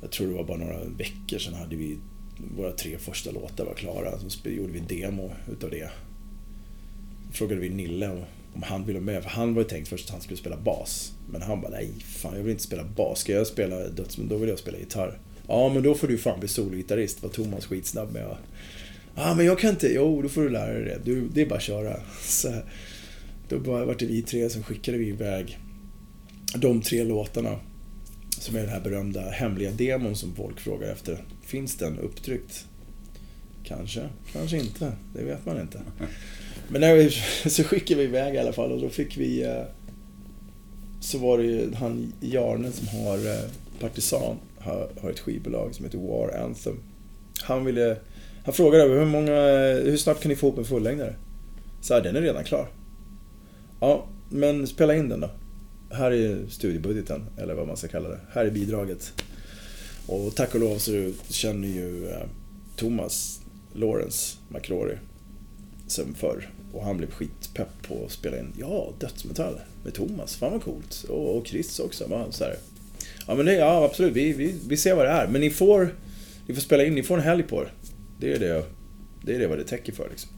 [0.00, 1.98] Jag tror det var bara några veckor sedan hade vi...
[2.56, 4.18] Våra tre första låtar var klara.
[4.28, 5.90] Så gjorde vi demo utav det.
[7.32, 9.22] Frågade vi Nille om- om han ville med.
[9.22, 11.12] För han var ju tänkt först att han skulle spela bas.
[11.30, 13.20] Men han bara, nej fan jag vill inte spela bas.
[13.20, 15.18] Ska jag spela dödsmen då vill jag spela gitarr.
[15.48, 17.22] Ja men då får du fan bli sologitarrist.
[17.22, 18.24] Var Thomas skitsnabb med.
[18.26, 18.38] att
[19.14, 19.88] ah, men jag kan inte.
[19.88, 21.00] Jo då får du lära dig det.
[21.04, 21.96] Du, det är bara att köra.
[22.22, 22.52] Så,
[23.48, 25.58] då bara vart det vi tre som skickade vi iväg
[26.56, 27.60] de tre låtarna.
[28.38, 31.24] Som är den här berömda hemliga demon som folk frågar efter.
[31.42, 32.66] Finns den upptryckt?
[33.64, 34.92] Kanske, kanske inte.
[35.14, 35.80] Det vet man inte.
[36.68, 37.10] Men när vi,
[37.50, 39.42] så skickade vi iväg i alla fall och då fick vi...
[39.42, 39.62] eh,
[41.00, 43.50] Så var det ju han Jarne som har eh,
[43.80, 46.76] Partisan, har, har ett skivbolag som heter War Anthem.
[47.42, 47.96] Han ville...
[48.44, 49.32] Han frågade hur många...
[49.74, 51.14] Hur snabbt kan ni få upp en fullängdare?
[51.80, 52.68] Så här, den är redan klar.
[53.80, 55.30] Ja, men spela in den då.
[55.90, 58.20] Här är studiebudgeten, eller vad man ska kalla det.
[58.32, 59.12] Här är bidraget.
[60.06, 62.26] Och tack och lov så känner ju eh,
[62.76, 63.40] Thomas
[63.72, 64.96] Lawrence McCrory
[65.86, 66.50] sen förr.
[66.72, 70.36] Och han blev skitpepp på att spela in, ja, dödsmetall med Thomas.
[70.36, 71.04] Fan vad coolt.
[71.08, 72.06] Och, och Chris också.
[72.06, 72.26] Va?
[72.30, 72.56] Så här.
[73.26, 75.26] Ja men det, ja absolut, vi, vi, vi ser vad det är.
[75.26, 75.94] Men ni får,
[76.46, 77.72] ni får spela in, ni får en helg på er.
[78.20, 78.64] Det är det,
[79.22, 80.30] det är det vad det täcker för liksom.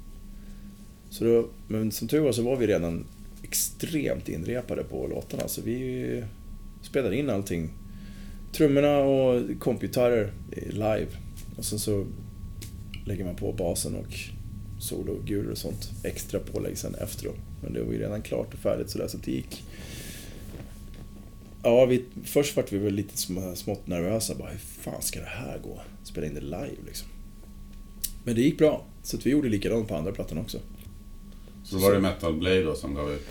[1.10, 3.04] Så då, men som tur var så var vi redan
[3.42, 5.48] extremt inrepade på låtarna.
[5.48, 6.24] Så vi
[6.82, 7.70] spelade in allting.
[8.52, 10.32] Trummorna och kompgitarrer
[10.70, 11.06] live.
[11.56, 12.06] Och sen så
[13.04, 14.14] lägger man på basen och
[14.80, 15.90] sologurer och sånt.
[16.04, 17.36] Extra pålägg sen efteråt.
[17.62, 19.64] Men det var ju redan klart och färdigt sådär så det gick.
[21.62, 23.16] Ja, vi, först vart vi väl lite
[23.56, 24.34] smått nervösa.
[24.34, 25.80] Bara, hur fan ska det här gå?
[26.04, 27.08] Spela in det live liksom.
[28.26, 28.84] Men det gick bra.
[29.02, 30.58] Så vi gjorde likadant på andra plattan också.
[31.64, 33.26] Så var det Metal Blade då som gav ut...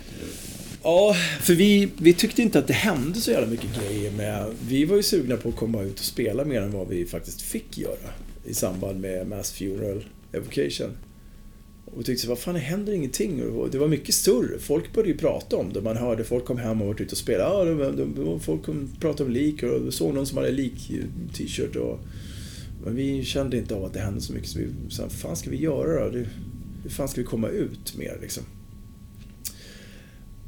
[0.82, 4.46] Ja, för vi, vi tyckte inte att det hände så jävla mycket grejer med...
[4.68, 7.42] Vi var ju sugna på att komma ut och spela mer än vad vi faktiskt
[7.42, 8.10] fick göra.
[8.44, 10.90] I samband med Mass Funeral Evocation.
[11.84, 13.42] Och vi tyckte så, vad fan det händer ingenting.
[13.42, 14.58] Och det var mycket större.
[14.58, 15.80] Folk började ju prata om det.
[15.80, 17.50] Man hörde folk kom hem och varit ute och spelade.
[17.50, 21.76] Ja, de, de, de, folk kom prata om lik och såg någon som hade lik-t-shirt.
[21.76, 22.00] Och,
[22.86, 24.48] men vi kände inte av att det hände så mycket.
[24.48, 26.10] Så vi sa, vad fan ska vi göra då?
[26.10, 26.26] Det,
[26.82, 28.42] hur fan ska vi komma ut mer liksom?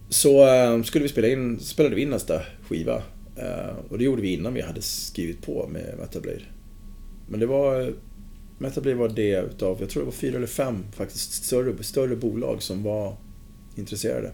[0.09, 3.03] Så äh, skulle vi spela in, spelade vi in nästa skiva.
[3.37, 6.43] Äh, och det gjorde vi innan vi hade skrivit på med Metablade.
[7.29, 7.93] Men det var...
[8.59, 12.63] Metablade var det utav, jag tror det var fyra eller fem faktiskt, större, större bolag
[12.63, 13.17] som var
[13.77, 14.33] intresserade.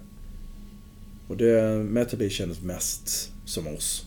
[1.29, 4.07] Och det, Metablade kändes mest som oss.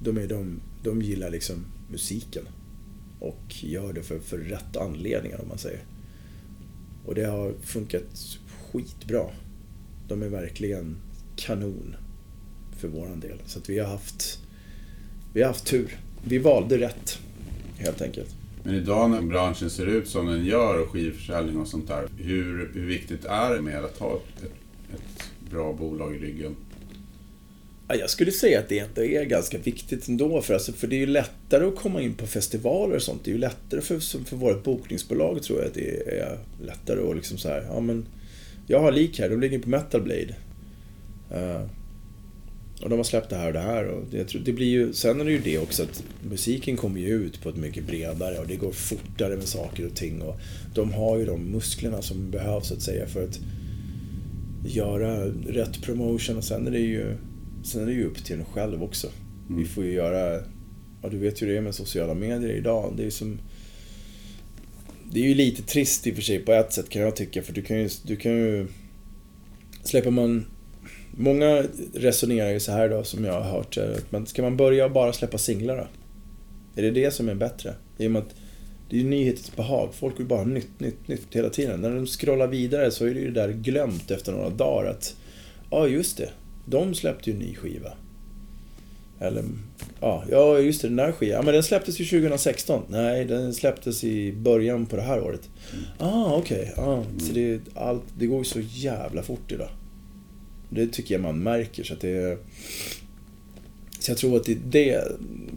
[0.00, 2.44] De, är, de, de gillar liksom musiken.
[3.24, 5.80] Och gör det för, för rätt anledningar om man säger.
[7.04, 8.38] Och det har funkat
[8.72, 9.26] skitbra.
[10.08, 10.96] De är verkligen
[11.36, 11.96] kanon
[12.78, 13.38] för våran del.
[13.46, 14.38] Så att vi har haft,
[15.32, 15.98] vi har haft tur.
[16.24, 17.18] Vi valde rätt,
[17.78, 18.36] helt enkelt.
[18.62, 22.08] Men idag när branschen ser ut som den gör och skivförsäljning och sånt där.
[22.16, 24.44] Hur, hur viktigt är det med att ha ett,
[24.94, 26.56] ett bra bolag i ryggen?
[27.88, 30.42] Jag skulle säga att det är ganska viktigt ändå.
[30.42, 33.24] För, alltså, för det är ju lättare att komma in på festivaler och sånt.
[33.24, 37.16] Det är ju lättare för, för vårt bokningsbolag tror jag att det är lättare att
[37.16, 38.06] liksom så här, ja men
[38.66, 40.34] jag har lik här, de ligger på Metal Blade.
[41.34, 41.66] Uh,
[42.82, 43.84] och de har släppt det här och det här.
[43.84, 47.08] Och det, det blir ju, sen är det ju det också att musiken kommer ju
[47.08, 50.22] ut på ett mycket bredare och det går fortare med saker och ting.
[50.22, 50.40] Och
[50.74, 53.40] de har ju de musklerna som behövs så att säga för att
[54.66, 57.16] göra rätt promotion och sen är det ju,
[57.64, 59.08] sen är det ju upp till en själv också.
[59.48, 59.62] Mm.
[59.62, 60.42] Vi får ju göra,
[61.02, 62.92] ja du vet ju det är med sociala medier idag.
[62.96, 63.38] Det är ju som
[65.12, 67.42] det är ju lite trist i och för sig på ett sätt kan jag tycka
[67.42, 68.66] för du kan ju, du kan ju
[69.82, 70.46] Släpper man
[71.16, 73.78] Många resonerar ju så här då som jag har hört.
[74.10, 75.86] Men ska man börja bara släppa singlar då?
[76.80, 77.74] Är det det som är bättre?
[77.98, 78.34] I och med att
[78.90, 79.94] det är ju nyhetens behag.
[79.94, 81.80] Folk vill bara ha nytt, nytt, nytt hela tiden.
[81.80, 85.16] När de scrollar vidare så är det ju det där glömt efter några dagar att
[85.70, 86.30] Ja, just det.
[86.64, 87.92] De släppte ju en ny skiva.
[89.20, 89.44] Eller,
[90.00, 91.36] ja, ja just det, den där skivan.
[91.36, 92.82] Ja, men den släpptes ju 2016.
[92.88, 95.50] Nej, den släpptes i början på det här året.
[95.98, 96.72] Ah, okej.
[96.72, 96.84] Okay.
[96.84, 99.68] Ah, så det, allt, det går ju så jävla fort idag.
[100.68, 101.84] Det tycker jag man märker.
[101.84, 102.38] Så, att det,
[103.98, 105.04] så jag tror att det, det,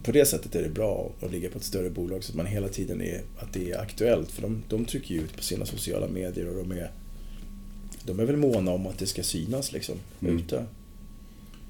[0.03, 2.45] på det sättet är det bra att ligga på ett större bolag så att man
[2.45, 4.31] hela tiden är, att det är aktuellt.
[4.31, 6.91] För de, de trycker ju ut på sina sociala medier och de är,
[8.03, 10.37] de är väl måna om att det ska synas liksom, mm.
[10.37, 10.65] ute.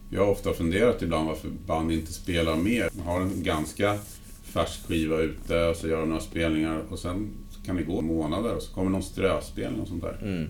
[0.09, 2.89] Jag har ofta funderat ibland varför band inte spelar mer.
[2.97, 3.97] Man har en ganska
[4.43, 7.29] färsk skiva ute och så gör de några spelningar och sen
[7.65, 10.17] kan det gå månader och så kommer någon ströspelning och sånt där.
[10.21, 10.49] Mm.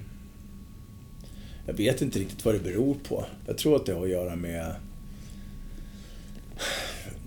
[1.65, 3.25] Jag vet inte riktigt vad det beror på.
[3.47, 4.75] Jag tror att det har att göra med...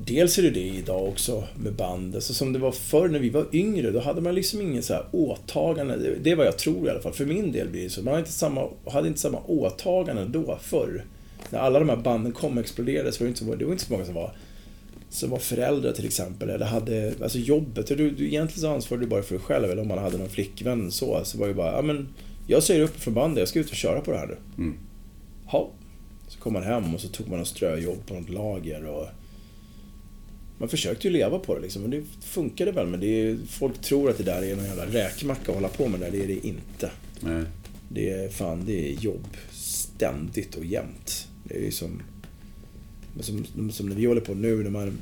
[0.05, 2.15] Dels är det det idag också med band.
[2.15, 4.93] Alltså som det var förr när vi var yngre, då hade man liksom ingen så
[4.93, 6.15] här åtagande.
[6.23, 7.13] Det är vad jag tror i alla fall.
[7.13, 8.03] För min del blir det så.
[8.03, 11.05] Man hade inte samma, hade inte samma åtagande då, förr.
[11.51, 13.73] När alla de här banden kom och exploderade så var det inte så, det var
[13.73, 14.35] inte så många som var
[15.11, 17.87] som var föräldrar till exempel, eller hade alltså jobbet.
[17.87, 20.29] Du, du, egentligen så ansvarade du bara för dig själv, eller om man hade någon
[20.29, 21.21] flickvän så.
[21.25, 22.09] Så var det bara, ja men
[22.47, 24.37] jag säger upp från bandet, jag ska ut och köra på det här nu.
[24.59, 24.79] Mm.
[25.47, 25.71] Ha.
[26.29, 29.07] Så kom man hem och så tog man en ströjobb på något lager och...
[30.59, 32.87] Man försökte ju leva på det liksom, men det funkade väl.
[32.87, 35.89] Men det är, folk tror att det där är någon jävla räkmacka att hålla på
[35.89, 36.91] med det, det är det inte.
[37.21, 37.45] Nej.
[37.89, 39.27] Det är fan, det är jobb.
[39.51, 41.30] Ständigt och jämt.
[41.51, 42.03] Det är ju som...
[43.21, 44.99] Som, som när vi håller på nu, när man...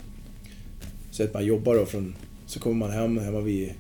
[1.10, 2.14] Så att man jobbar då från...
[2.46, 3.72] Så kommer man hem, hemma vid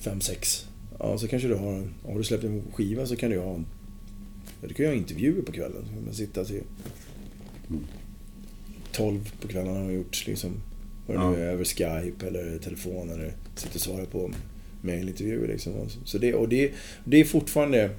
[0.00, 1.88] fem sex Ja, så kanske du har.
[2.06, 3.66] Har du släppt en skiva så kan du ha en...
[4.60, 5.84] Ja, du kan ju ha intervjuer på kvällen.
[5.86, 6.62] Så kan man sitta till...
[8.92, 10.52] 12 på kvällen har man gjort liksom...
[11.06, 14.30] Vad det nu är, över Skype eller telefon eller sitta och svara på
[14.82, 15.72] mejlintervjuer liksom.
[16.04, 16.72] Så det, och det,
[17.04, 17.90] det är fortfarande,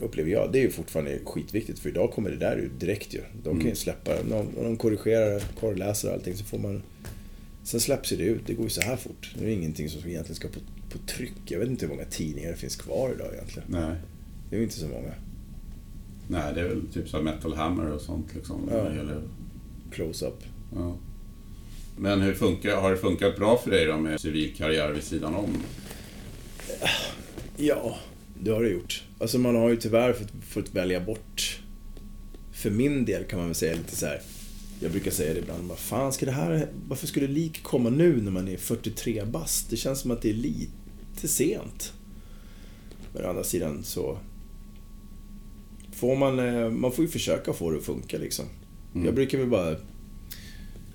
[0.00, 3.20] upplever jag, det är ju fortfarande skitviktigt för idag kommer det där ut direkt ju.
[3.42, 3.76] De kan ju Mm.
[3.76, 6.82] släppa, de, de korrigerar, korrläser och allting så får man
[7.62, 9.34] Sen släpps ju det ut, det går ju så här fort.
[9.38, 11.32] Det är ingenting som egentligen ska på, på tryck.
[11.46, 13.68] Jag vet inte hur många tidningar det finns kvar idag egentligen.
[13.70, 13.96] Nej.
[14.50, 15.12] Det är ju inte så många.
[16.28, 18.68] Nej, det är väl typ så Metal Hammer och sånt liksom.
[18.72, 18.76] Ja.
[18.86, 19.22] Eller,
[19.92, 20.34] Close-up.
[20.74, 20.96] ja.
[21.98, 25.34] Men hur funkar, har det funkat bra för dig då med civil karriär vid sidan
[25.34, 25.50] om?
[27.56, 27.96] Ja,
[28.40, 29.04] det har det gjort.
[29.18, 31.60] Alltså man har ju tyvärr fått, fått välja bort.
[32.52, 34.20] För min del kan man väl säga lite så här.
[34.80, 38.22] Jag brukar säga det ibland, vad fan ska det här, varför skulle lik komma nu
[38.22, 39.70] när man är 43 bast?
[39.70, 41.92] Det känns som att det är lite sent.
[43.12, 44.18] Men å andra sidan så
[45.92, 48.44] får man, eh, man får ju försöka få det att funka liksom.
[48.94, 49.06] Mm.
[49.06, 49.76] Jag brukar väl bara,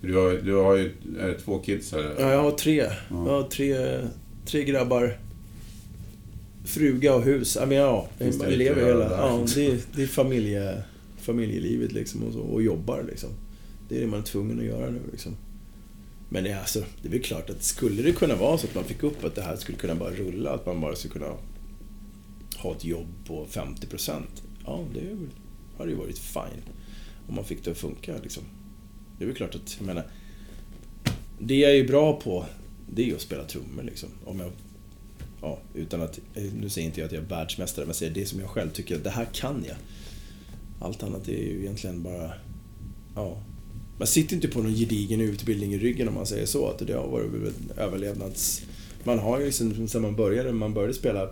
[0.02, 2.16] Du har, du har ju är det två kids här.
[2.20, 4.00] ja jag har tre, jag har tre,
[4.46, 5.18] tre grabbar.
[6.66, 7.58] Fruga och hus.
[7.60, 9.12] Ja, men ja, det man lever hela...
[9.12, 10.84] Ja, det, det är familje,
[11.18, 13.30] familjelivet liksom och, så, och jobbar liksom.
[13.90, 15.36] Det är det man är tvungen att göra nu liksom.
[16.30, 18.76] Men det är, alltså, det är väl klart att skulle det kunna vara så att
[18.76, 21.34] man fick upp att det här skulle kunna bara rulla, att man bara skulle kunna
[22.58, 24.22] ha ett jobb på 50%.
[24.66, 25.18] Ja, det
[25.78, 26.64] hade ju varit fine.
[27.28, 28.44] Om man fick det att funka liksom.
[29.18, 30.04] Det är väl klart att, jag menar...
[31.40, 32.46] Det jag är bra på,
[32.90, 34.10] det är att spela trummor liksom.
[34.26, 34.52] Om jag,
[35.42, 36.20] ja, utan att,
[36.60, 38.70] nu säger inte jag att jag är världsmästare, men jag säger det som jag själv
[38.70, 39.78] tycker det här kan jag.
[40.80, 42.34] Allt annat är ju egentligen bara,
[43.16, 43.38] ja.
[43.98, 46.68] Man sitter inte på någon gedigen utbildning i ryggen om man säger så.
[46.68, 48.62] Att det har varit väl en överlevnads...
[49.04, 51.30] Man har ju liksom, sen man började, man började spela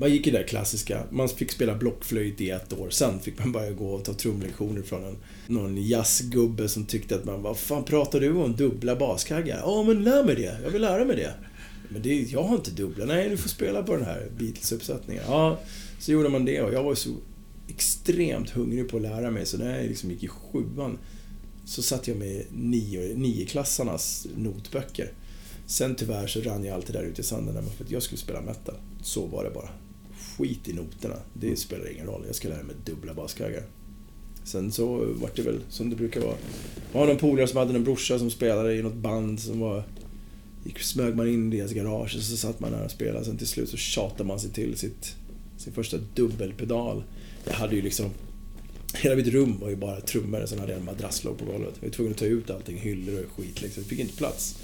[0.00, 3.38] man gick i det där klassiska, man fick spela blockflöjt i ett år, sen fick
[3.38, 7.58] man börja gå och ta trumlektioner från en, någon jazzgubbe som tyckte att man, vad
[7.58, 9.60] fan pratar du om dubbla baskaggar?
[9.64, 11.34] Ja men lär mig det, jag vill lära mig det.
[11.92, 15.22] Men det, jag har inte dubbla, nej du får spela på den här Beatles-uppsättningen.
[15.26, 15.60] Ja,
[15.98, 17.10] så gjorde man det och jag var så
[17.68, 20.98] extremt hungrig på att lära mig så när jag liksom gick i sjuan
[21.64, 25.12] så satt jag med nio, nioklassarnas notböcker.
[25.66, 28.40] Sen tyvärr så rann jag alltid där ute i sanden för att jag skulle spela
[28.40, 28.74] metal.
[29.02, 29.68] Så var det bara.
[30.38, 31.16] Skit i noterna.
[31.34, 32.22] Det spelar ingen roll.
[32.26, 33.62] Jag ska lära mig dubbla baskaggar.
[34.44, 36.36] Sen så vart det väl som det brukar vara.
[36.92, 39.84] Jag har någon polare som hade en brorsa som spelade i något band som var...
[40.64, 43.24] Gick, smög man in i deras garage och så satt man där och spelade.
[43.24, 45.16] Sen till slut så tjatade man sig till sitt,
[45.56, 47.02] sin första dubbelpedal.
[47.44, 48.10] Jag hade ju liksom...
[48.94, 51.74] Hela mitt rum var ju bara trummor, sen hade jag en madrasslåg på golvet.
[51.80, 53.82] Jag var tvungen att ta ut allting, hyllor och skit liksom.
[53.82, 54.58] Jag fick inte plats.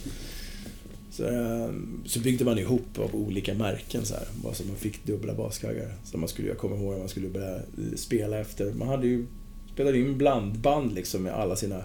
[1.11, 4.27] Så, ehm, så byggde man ihop av olika märken så här.
[4.43, 5.95] Bara så man fick dubbla baskaggar.
[6.05, 8.73] Så man skulle, jag kommer ihåg att man skulle börja eh, spela efter.
[8.73, 9.27] Man hade ju
[9.75, 11.85] spelade in blandband liksom med alla sina...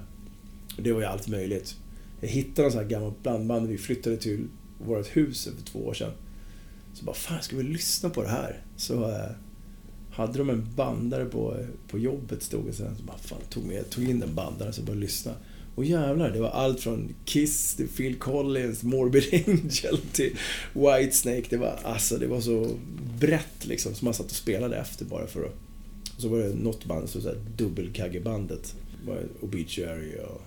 [0.78, 1.76] Det var ju allt möjligt.
[2.22, 4.48] Jag hittade någon sån här gammalt blandband när vi flyttade till
[4.86, 6.12] vårt hus för två år sedan.
[6.94, 8.62] Så bara, fan ska vi lyssna på det här?
[8.78, 9.32] Så eh,
[10.12, 11.58] hade de en bandare på,
[11.88, 12.96] på jobbet stod det sen.
[12.98, 15.34] Så bara, fan tog, med, tog in den bandaren så började lyssna.
[15.76, 20.38] Och jävlar, det var allt från Kiss till Phil Collins, Morbid Angel till
[20.74, 21.46] Whitesnake.
[21.50, 22.68] Det var, alltså, det var så
[23.20, 25.54] brett liksom, så man satt och spelade efter bara för att...
[26.16, 28.76] Och så var det något band, så såhär dubbelkaggebandet.
[29.42, 30.42] Obituary och...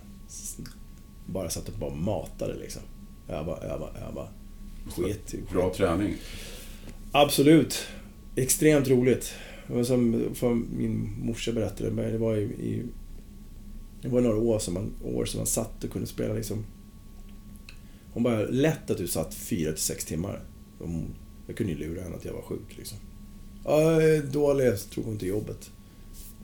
[1.27, 2.83] Bara satt och bara matade liksom.
[3.29, 4.29] Öva, öva, öva.
[4.97, 6.15] Sket i- Bra träning.
[7.13, 7.87] Absolut.
[8.37, 9.35] Extremt roligt.
[9.67, 9.85] Det var
[10.35, 12.83] som min morsa berättade, men det var i, i
[14.03, 16.65] det var några år som, man, år som man satt och kunde spela liksom...
[18.13, 20.41] Hon bara, lätt att du satt fyra till sex timmar.
[20.79, 21.15] Hon-
[21.47, 22.99] Jag kunde ju lura henne att jag var sjuk liksom.
[23.65, 25.71] Ja, jag är dålig, så tog hon till jobbet.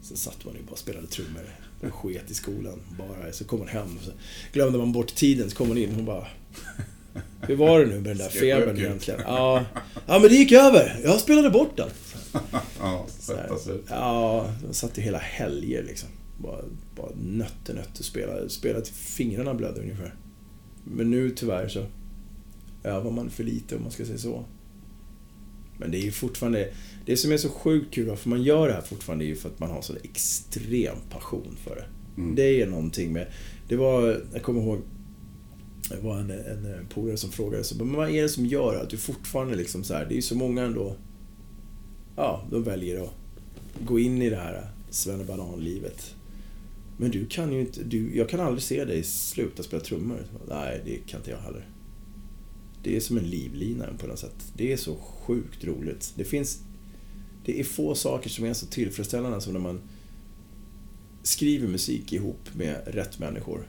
[0.01, 1.41] Så satt man ju bara och spelade trummor.
[1.81, 3.31] Och sket i skolan bara.
[3.31, 4.11] Så kom hon hem och så
[4.53, 6.27] glömde man bort tiden, så kom hon in och hon bara...
[7.41, 9.19] Hur var det nu med den där febern egentligen?
[9.25, 9.65] Ja,
[10.07, 10.99] ja, men det gick över.
[11.03, 11.89] Jag spelade bort den.
[12.79, 13.85] Ja, svettas ut.
[13.89, 16.09] Ja, de satt ju hela helger liksom.
[16.37, 16.61] Bara,
[16.95, 20.15] bara nötte, nötte, spela, spela till fingrarna blödde ungefär.
[20.83, 21.85] Men nu tyvärr så
[22.83, 24.45] övar man för lite om man ska säga så.
[25.77, 26.69] Men det är ju fortfarande,
[27.11, 29.49] det som är så sjukt kul varför man gör det här fortfarande är ju för
[29.49, 31.85] att man har sån extrem passion för det.
[32.21, 32.35] Mm.
[32.35, 33.27] Det är någonting med,
[33.67, 34.81] det var, jag kommer ihåg,
[35.89, 38.89] det var en, en polare som frågade så, men vad är det som gör att
[38.89, 40.95] du fortfarande liksom så här, det är ju så många ändå,
[42.15, 43.13] ja, de väljer att
[43.85, 46.15] gå in i det här svennebanan-livet.
[46.97, 50.25] Men du kan ju inte, du, jag kan aldrig se dig sluta spela trummor.
[50.47, 51.69] Nej, det kan inte jag heller.
[52.83, 54.53] Det är som en livlina på något sätt.
[54.57, 56.13] Det är så sjukt roligt.
[56.15, 56.61] Det finns...
[57.45, 59.81] Det är få saker som är så tillfredsställande som när man
[61.23, 63.67] skriver musik ihop med rätt människor.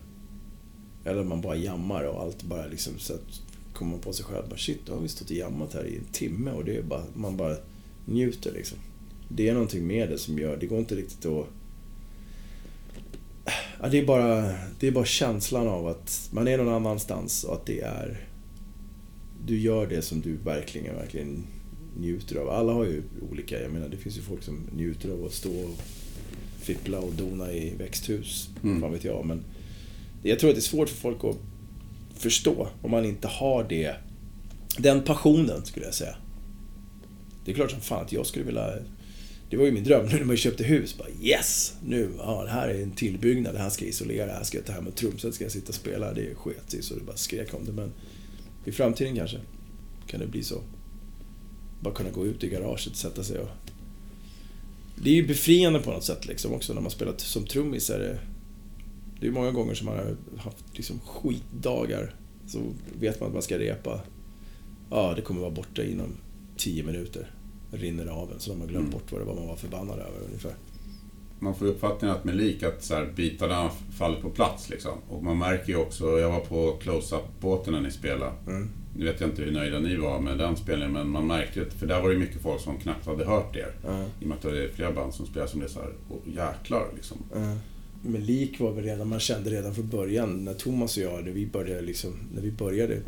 [1.04, 3.40] Eller man bara jammar och allt bara liksom så att
[3.72, 4.48] kommer man på sig själv.
[4.48, 6.82] Bara, Shit, då har vi stått och jammat här i en timme och det är
[6.82, 7.56] bara, man bara
[8.04, 8.78] njuter liksom.
[9.28, 11.46] Det är någonting med det som gör, det går inte riktigt att...
[13.80, 17.54] Ja, det, är bara, det är bara känslan av att man är någon annanstans och
[17.54, 18.26] att det är...
[19.46, 21.46] Du gör det som du verkligen, verkligen
[22.00, 22.50] njuter av.
[22.50, 25.50] Alla har ju olika, jag menar det finns ju folk som njuter av att stå
[25.50, 25.78] och
[26.60, 28.48] fippla och dona i växthus.
[28.62, 28.80] Mm.
[28.80, 29.26] Fan vet jag.
[29.26, 29.44] Men
[30.22, 31.36] jag tror att det är svårt för folk att
[32.18, 33.94] förstå om man inte har det.
[34.78, 36.16] Den passionen skulle jag säga.
[37.44, 38.72] Det är klart som fan att jag skulle vilja...
[39.50, 40.98] Det var ju min dröm nu när man köpte hus.
[40.98, 41.74] Bara yes!
[41.86, 43.54] Nu, ja, det här är en tillbyggnad.
[43.54, 44.26] Det här ska jag isolera.
[44.26, 45.34] Det här ska jag ta hem ett trumset.
[45.34, 46.12] ska jag sitta och spela.
[46.12, 47.72] Det sket sig så det bara skrek om det.
[47.72, 47.92] Men
[48.64, 49.38] i framtiden kanske
[50.06, 50.62] kan det bli så.
[51.82, 53.48] Bara kunna gå ut i garaget och sätta sig och...
[54.96, 57.90] Det är ju befriande på något sätt liksom också när man spelar som trummis.
[57.90, 58.18] Är det,
[59.20, 62.14] det är många gånger som man har haft liksom skitdagar.
[62.46, 62.58] Så
[63.00, 64.00] vet man att man ska repa.
[64.90, 66.08] Ja, det kommer vara borta inom
[66.56, 67.30] 10 minuter.
[67.72, 68.90] Rinner av en, så de har glömt Mm.
[68.98, 70.54] bort vad det var man var förbannad över ungefär.
[71.38, 74.92] Man får uppfattningen att med lik att så här, bitarna faller på plats liksom.
[75.08, 78.32] Och man märker ju också, jag var på close-up-båten när ni spelade.
[78.46, 78.70] Mm.
[78.96, 81.66] Nu vet jag inte hur nöjda ni var med den spelningen, men man märkte ju
[81.66, 83.74] att, för där var det mycket folk som knappt hade hört er.
[83.84, 85.80] Ja, I och med att det är flera band som spelar som det är så
[85.80, 87.18] här, och jäklar liksom.
[87.34, 87.56] ja.
[88.04, 91.32] Men lik var väl redan, man kände redan från början när Thomas och jag, när
[91.32, 92.98] vi började liksom, när vi började,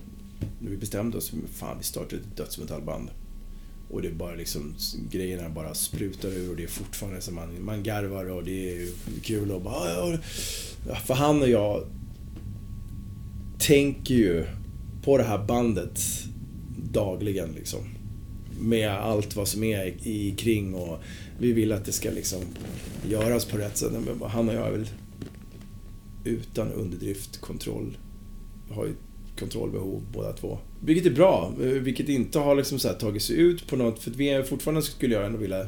[0.58, 3.08] när vi bestämde oss, fan vi startade ett dödsmetallband.
[3.90, 4.74] Och det är bara liksom,
[5.10, 8.88] grejerna bara sprutar ur och det är fortfarande som man, man garvar och det är
[9.22, 10.18] kul och bara.
[11.06, 11.86] För han och jag
[13.58, 14.46] tänker ju
[15.04, 16.00] på det här bandet
[16.92, 17.80] dagligen liksom.
[18.60, 20.98] Med allt vad som är i kring och
[21.38, 22.40] vi vill att det ska liksom
[23.08, 23.92] göras på rätt sätt.
[23.92, 24.88] Men Han och jag är väl
[26.24, 27.98] utan underdrift kontroll.
[28.70, 28.92] Har ju
[29.38, 30.58] kontrollbehov båda två.
[30.84, 33.98] Vilket är bra, eh, vilket inte har liksom så här tagit sig ut på något.
[33.98, 35.66] För att vi är fortfarande, skulle jag ändå vilja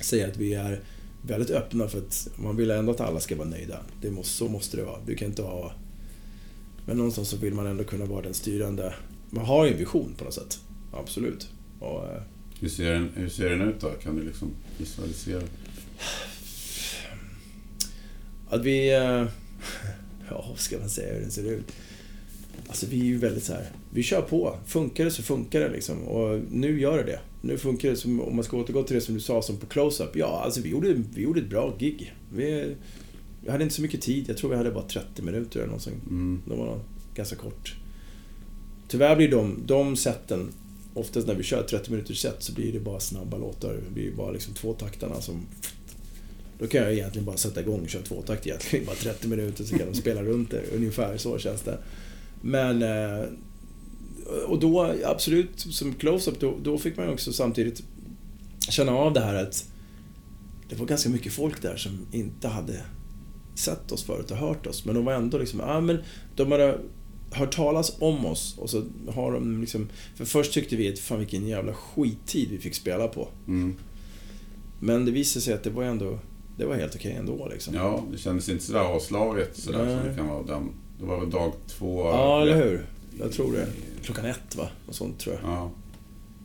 [0.00, 0.80] säga att vi är
[1.22, 3.78] väldigt öppna för att man vill ändå att alla ska vara nöjda.
[4.00, 4.98] Det måste, så måste det vara.
[5.06, 5.72] Du kan inte ha...
[6.86, 8.94] Men någonstans så vill man ändå kunna vara den styrande.
[9.30, 10.58] Man har ju en vision på något sätt.
[10.92, 11.48] Absolut.
[11.80, 12.22] Och, eh,
[12.60, 13.88] Hur ser, den, hur ser den ut då?
[13.90, 15.42] Kan du liksom visualisera?
[18.48, 18.94] Att vi...
[18.94, 19.24] eh,
[20.30, 21.72] Ja, vad ska man säga hur den ser ut?
[22.68, 23.68] Alltså vi är ju väldigt så här.
[23.90, 24.56] Vi kör på.
[24.66, 26.02] Funkar det så funkar det liksom.
[26.02, 27.20] Och nu gör det det.
[27.42, 29.66] Nu funkar det som, om man ska återgå till det som du sa som på
[29.66, 30.16] close-up.
[30.16, 32.14] Ja, alltså vi gjorde, vi gjorde ett bra gig.
[32.34, 32.76] Vi,
[33.44, 34.24] vi hade inte så mycket tid.
[34.28, 36.00] Jag tror vi hade bara 30 minuter eller någonting.
[36.06, 36.42] Mm.
[36.48, 36.80] Det var
[37.14, 37.74] ganska kort.
[38.88, 40.48] Tyvärr blir de, de sätten,
[40.94, 43.72] oftast när vi kör 30 minuters set så blir det bara snabba låtar.
[43.88, 45.46] Det blir bara liksom tvåtaktarna som...
[46.58, 48.86] Då kan jag egentligen bara sätta igång och köra tvåtakt egentligen.
[48.86, 50.62] Bara 30 minuter så kan de spela runt det.
[50.76, 51.78] Ungefär så känns det.
[52.42, 52.82] Men...
[52.82, 53.24] eh,
[54.48, 57.82] Och då, absolut, som close-up, då, då fick man ju också samtidigt
[58.68, 59.64] känna av det här att
[60.68, 62.80] det var ganska mycket folk där som inte hade
[63.54, 64.84] sett oss förut och hört oss.
[64.84, 65.98] Men de var ändå liksom, ja men
[66.36, 66.78] de hade
[67.30, 68.82] hört talas om oss och så
[69.14, 69.88] har de liksom...
[70.16, 73.28] För först tyckte vi att fan vilken jävla skittid vi fick spela på.
[73.46, 73.74] Mm.
[74.80, 76.18] Men det visade sig att det var ändå...
[76.56, 77.74] Det var helt okej ändå liksom.
[77.74, 80.08] Ja, det kändes inte sådär avslaget sådär som Nej.
[80.08, 80.42] det kan vara.
[80.42, 82.04] Den, det var väl dag två?
[82.04, 82.86] Ja, eller hur?
[83.18, 83.66] Jag tror det.
[84.02, 84.68] Klockan ett va?
[84.86, 85.50] Och sånt tror jag.
[85.50, 85.70] Ja.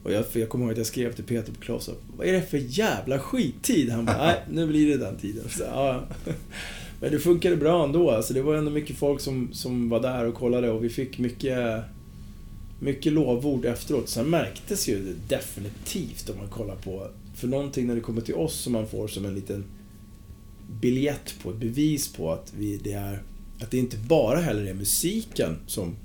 [0.04, 1.98] Och jag, jag kommer ihåg att jag skrev till Peter på close-up.
[2.18, 3.90] Vad är det för jävla skittid?
[3.90, 5.50] Han bara, nej nu blir det den tiden.
[5.50, 6.04] Så, ja.
[7.02, 8.12] Men det funkade bra ändå.
[8.12, 11.18] Alltså, det var ändå mycket folk som, som var där och kollade och vi fick
[11.18, 11.84] mycket,
[12.80, 14.10] mycket lovord efteråt.
[14.10, 17.08] Sen märktes ju det definitivt om man kollar på...
[17.36, 19.64] För någonting när det kommer till oss som man får som en liten
[20.82, 23.22] biljett på, ett bevis på att vi, det är...
[23.62, 25.96] Att det inte bara heller är musiken som...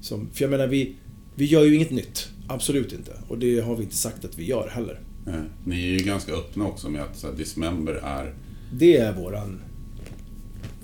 [0.00, 0.94] som för jag menar, vi,
[1.34, 2.28] vi gör ju inget nytt.
[2.48, 3.12] Absolut inte.
[3.28, 5.00] Och det har vi inte sagt att vi gör heller.
[5.26, 5.40] Nej.
[5.64, 8.34] Ni är ju ganska öppna också med att så här, Dismember är...
[8.72, 9.60] Det är våran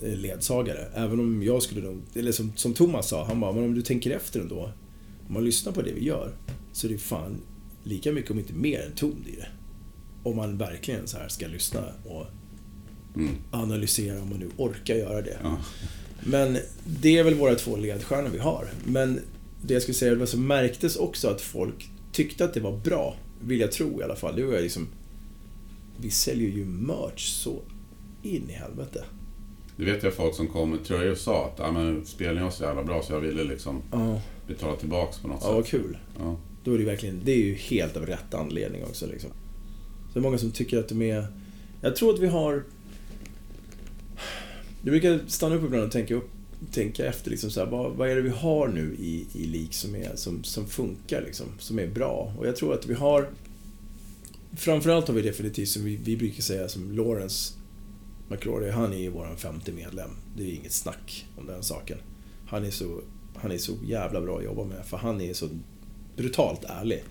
[0.02, 0.88] ledsagare.
[0.94, 3.82] Även om jag skulle nog, eller som, som Thomas sa, han bara, men om du
[3.82, 4.72] tänker efter ändå.
[5.28, 6.32] Om man lyssnar på det vi gör,
[6.72, 7.36] så är det fan
[7.84, 9.46] lika mycket om inte mer än ton i det.
[10.22, 12.26] Om man verkligen så här ska lyssna och
[13.16, 13.34] Mm.
[13.50, 15.38] analysera om man nu orkar göra det.
[15.42, 15.56] Ja.
[16.26, 16.58] Men
[17.00, 18.68] det är väl våra två ledstjärnor vi har.
[18.86, 19.20] Men
[19.62, 23.16] det jag skulle säga var så märktes också att folk tyckte att det var bra.
[23.40, 24.36] Vill jag tro i alla fall.
[24.36, 24.88] Det var liksom...
[26.00, 27.60] Vi säljer ju merch så
[28.22, 29.04] in i helvete.
[29.78, 32.50] Det vet jag folk som kom med tröjor och sa att ah, men, spelningen var
[32.50, 35.70] så jävla bra så jag ville liksom Ja, betala tillbaks på något ja vad sätt.
[35.70, 35.98] kul.
[36.18, 36.36] Ja.
[36.64, 39.30] Då är det verkligen, det är ju helt av rätt anledning också liksom.
[40.08, 41.26] Så det är många som tycker att de är...
[41.80, 42.64] Jag tror att vi har...
[44.82, 46.30] Jag brukar stanna upp ibland och tänka upp
[46.72, 49.74] tänka efter liksom så här, vad, vad är det vi har nu i, i lik
[49.74, 52.32] som, är, som, som funkar liksom, som är bra.
[52.38, 53.28] Och jag tror att vi har
[54.56, 57.54] Framförallt har vi definitivt, som vi, vi brukar säga, som Lawrence
[58.28, 60.10] McCrory, han är ju vår femte medlem.
[60.36, 61.98] Det är inget snack om den saken.
[62.46, 63.00] Han är så,
[63.36, 65.48] han är så jävla bra att jobba med, för han är så
[66.16, 67.04] brutalt ärlig.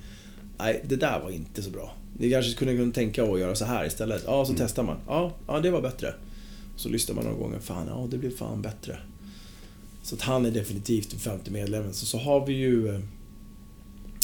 [0.57, 1.93] Nej, det där var inte så bra.
[2.17, 4.23] Ni kanske skulle kunna tänka att göra så här istället.
[4.25, 4.97] Ja, så testar man.
[5.07, 6.13] Ja, ja, det var bättre.
[6.75, 7.59] Så lyssnar man några gånger.
[7.59, 8.97] Fan, ja, det blev fan bättre.
[10.01, 11.93] Så att han är definitivt den femte medlemmen.
[11.93, 12.87] Så, så har vi ju...
[12.89, 12.95] Eh,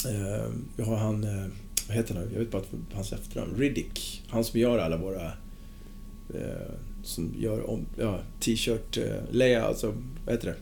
[0.06, 1.24] eh, vi har han...
[1.24, 1.46] Eh,
[1.88, 2.30] vad heter han?
[2.32, 3.54] Jag vet bara hans efternamn.
[3.58, 4.24] Riddick.
[4.28, 5.32] Han som gör alla våra...
[6.34, 6.72] Eh,
[7.02, 9.94] som gör om, ja, t-shirt, eh, layout, alltså,
[10.24, 10.56] vad heter det?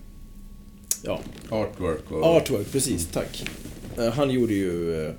[1.05, 2.25] Ja, Artwork och...
[2.27, 3.07] Artwork, precis.
[3.07, 3.45] Tack.
[3.99, 5.13] Eh, Han gjorde ju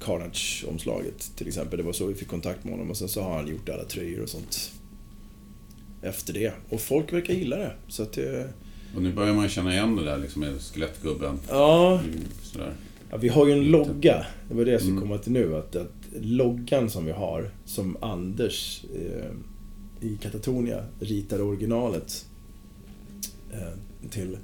[0.00, 1.76] Carnage-omslaget till exempel.
[1.78, 3.84] Det var så vi fick kontakt med honom och sen så har han gjort alla
[3.84, 4.72] tröjor och sånt
[6.02, 6.52] efter det.
[6.68, 7.72] Och folk verkar gilla det.
[7.88, 8.48] Så att det...
[8.96, 11.38] Och nu börjar man känna igen det där liksom med skelettgubben.
[11.48, 12.72] Ja, Mm, Sådär.
[13.10, 14.26] ja, vi har ju en logga.
[14.48, 15.08] Det var det jag skulle Mm.
[15.08, 15.56] komma till nu.
[15.56, 19.30] Att, att loggan som vi har, som Anders eh,
[20.00, 22.26] i Katatonia ritade originalet
[23.52, 24.38] eh, till.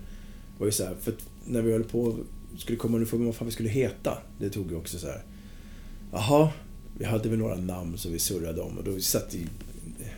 [0.59, 2.17] Var ju så här, för när vi höll på
[2.59, 4.19] skulle komma underfund med vad fan vi skulle heta.
[4.39, 5.23] Det tog ju också så här.
[6.13, 6.49] Jaha,
[6.99, 9.47] vi hade väl några namn som vi surrade om och då satt i,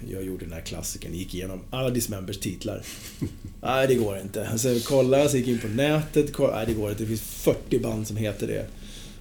[0.09, 2.83] jag gjorde den här klassikern, gick igenom alla Dismembers titlar.
[3.63, 4.81] Nej, det går inte.
[4.85, 7.03] Kollade jag, så gick in på nätet, kollade, nej det går inte.
[7.03, 8.67] Det finns 40 band som heter det.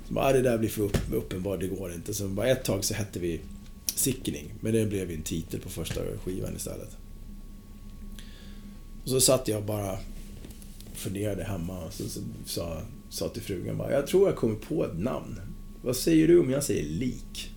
[0.08, 2.14] Så bara, det där blir för upp, uppenbart, det går inte.
[2.14, 3.40] Så bara ett tag så hette vi
[3.96, 6.98] Sickening, men det blev en titel på första skivan istället.
[9.04, 9.92] Och så satt jag bara
[10.92, 14.56] och funderade hemma och så, så sa, sa till frugan bara, jag tror jag kommer
[14.56, 15.40] på ett namn.
[15.82, 17.52] Vad säger du om jag säger lik?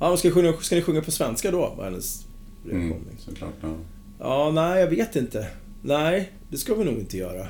[0.00, 1.74] Ja, men ska, jag sjunga, ska ni sjunga på svenska då?
[1.76, 2.26] Var hennes
[2.64, 2.92] reaktion.
[2.92, 3.54] Mm, såklart.
[3.60, 3.76] Ja.
[4.18, 5.46] Ja, nej, jag vet inte.
[5.82, 7.48] Nej, det ska vi nog inte göra.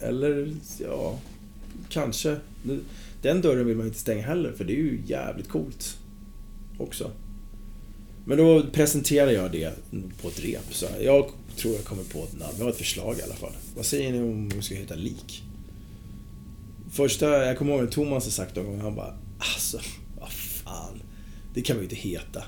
[0.00, 1.18] Eller, ja,
[1.88, 2.36] kanske.
[3.22, 5.98] Den dörren vill man inte stänga heller, för det är ju jävligt coolt.
[6.78, 7.10] Också.
[8.24, 9.74] Men då presenterar jag det
[10.22, 10.74] på ett rep.
[10.74, 12.54] Så jag tror jag kommer på ett namn.
[12.58, 13.52] Jag har ett förslag i alla fall.
[13.76, 15.42] Vad säger ni om vi ska heta Lik?
[16.90, 19.80] Första, jag kommer ihåg att Thomas har sagt någon gång, han bara Alltså,
[20.20, 21.02] vad fan.
[21.54, 22.44] Det kan vi ju inte heta.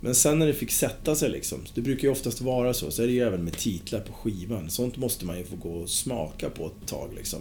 [0.00, 3.02] Men sen när det fick sätta sig liksom, det brukar ju oftast vara så, så
[3.02, 4.70] är det ju även med titlar på skivan.
[4.70, 7.40] Sånt måste man ju få gå och smaka på ett tag liksom.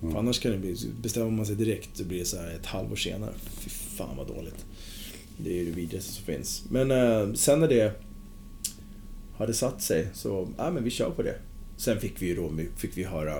[0.00, 0.12] Mm.
[0.12, 2.66] För annars kan det bli, bestämmer man sig direkt så blir det så här ett
[2.66, 3.32] halvår senare.
[3.58, 4.66] Fy fan vad dåligt.
[5.36, 6.64] Det är det vidrigaste som finns.
[6.70, 7.92] Men eh, sen när det
[9.36, 11.34] hade satt sig så, ja men vi kör på det.
[11.76, 13.36] Sen fick vi ju då, fick vi höra,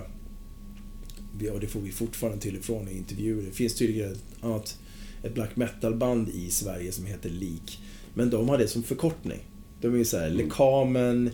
[1.53, 3.43] och det får vi fortfarande till ifrån i intervjuer.
[3.43, 4.77] Det finns tydligen ett annat,
[5.23, 7.79] ett black metal-band i Sverige som heter Lik.
[8.13, 9.39] Men de har det som förkortning.
[9.81, 11.29] De är ju såhär, Lekamen,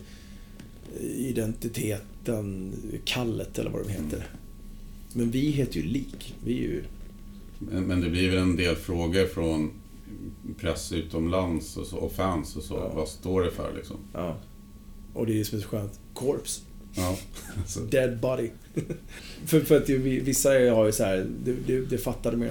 [1.00, 2.72] Identiteten,
[3.04, 4.26] Kallet eller vad de heter.
[5.12, 6.34] Men vi heter ju Lik.
[6.44, 6.84] Vi är ju...
[7.58, 9.70] Men, men det blir väl en del frågor från
[10.60, 12.74] press utomlands och, så, och fans och så.
[12.74, 12.92] Ja.
[12.94, 13.96] Vad står det för liksom?
[14.14, 14.36] Ja.
[15.14, 16.00] Och det är det som är så skönt.
[16.14, 16.60] Corpse.
[16.96, 17.16] Ja.
[17.90, 18.50] Dead body.
[19.46, 22.42] för, för att ju, vi- vissa har ju så här, det, det, det fattar de
[22.42, 22.50] ju.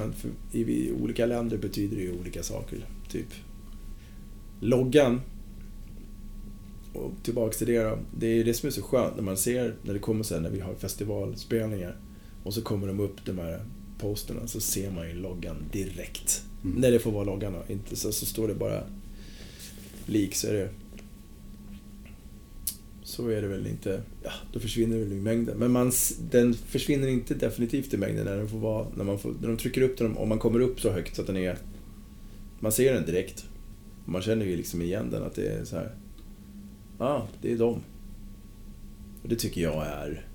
[0.52, 2.86] I, I olika länder betyder det ju olika saker.
[3.10, 3.28] Typ.
[4.60, 5.22] Loggan.
[6.94, 7.98] Och tillbaks till det då.
[8.18, 10.50] Det är det som är så skönt när man ser, när det kommer sen när
[10.50, 11.98] vi har festivalspelningar.
[12.44, 13.66] Och så kommer de upp, de här
[14.00, 16.44] posterna, så ser man ju loggan direkt.
[16.64, 16.82] Mm.
[16.82, 17.74] När det får vara loggan då.
[17.74, 18.84] Inte så, så står det bara
[20.06, 20.70] lik så är det
[23.10, 25.58] så är det väl inte, ja då försvinner det väl i mängden.
[25.58, 25.92] Men man,
[26.32, 29.58] den försvinner inte definitivt i mängden när den får vara, när, man får, när de
[29.58, 31.58] trycker upp den, om man kommer upp så högt så att den är,
[32.60, 33.46] man ser den direkt.
[34.06, 35.96] Man känner ju liksom igen den att det är så här.
[37.00, 37.82] ja ah, det är dem.
[39.24, 40.26] Och det tycker jag är,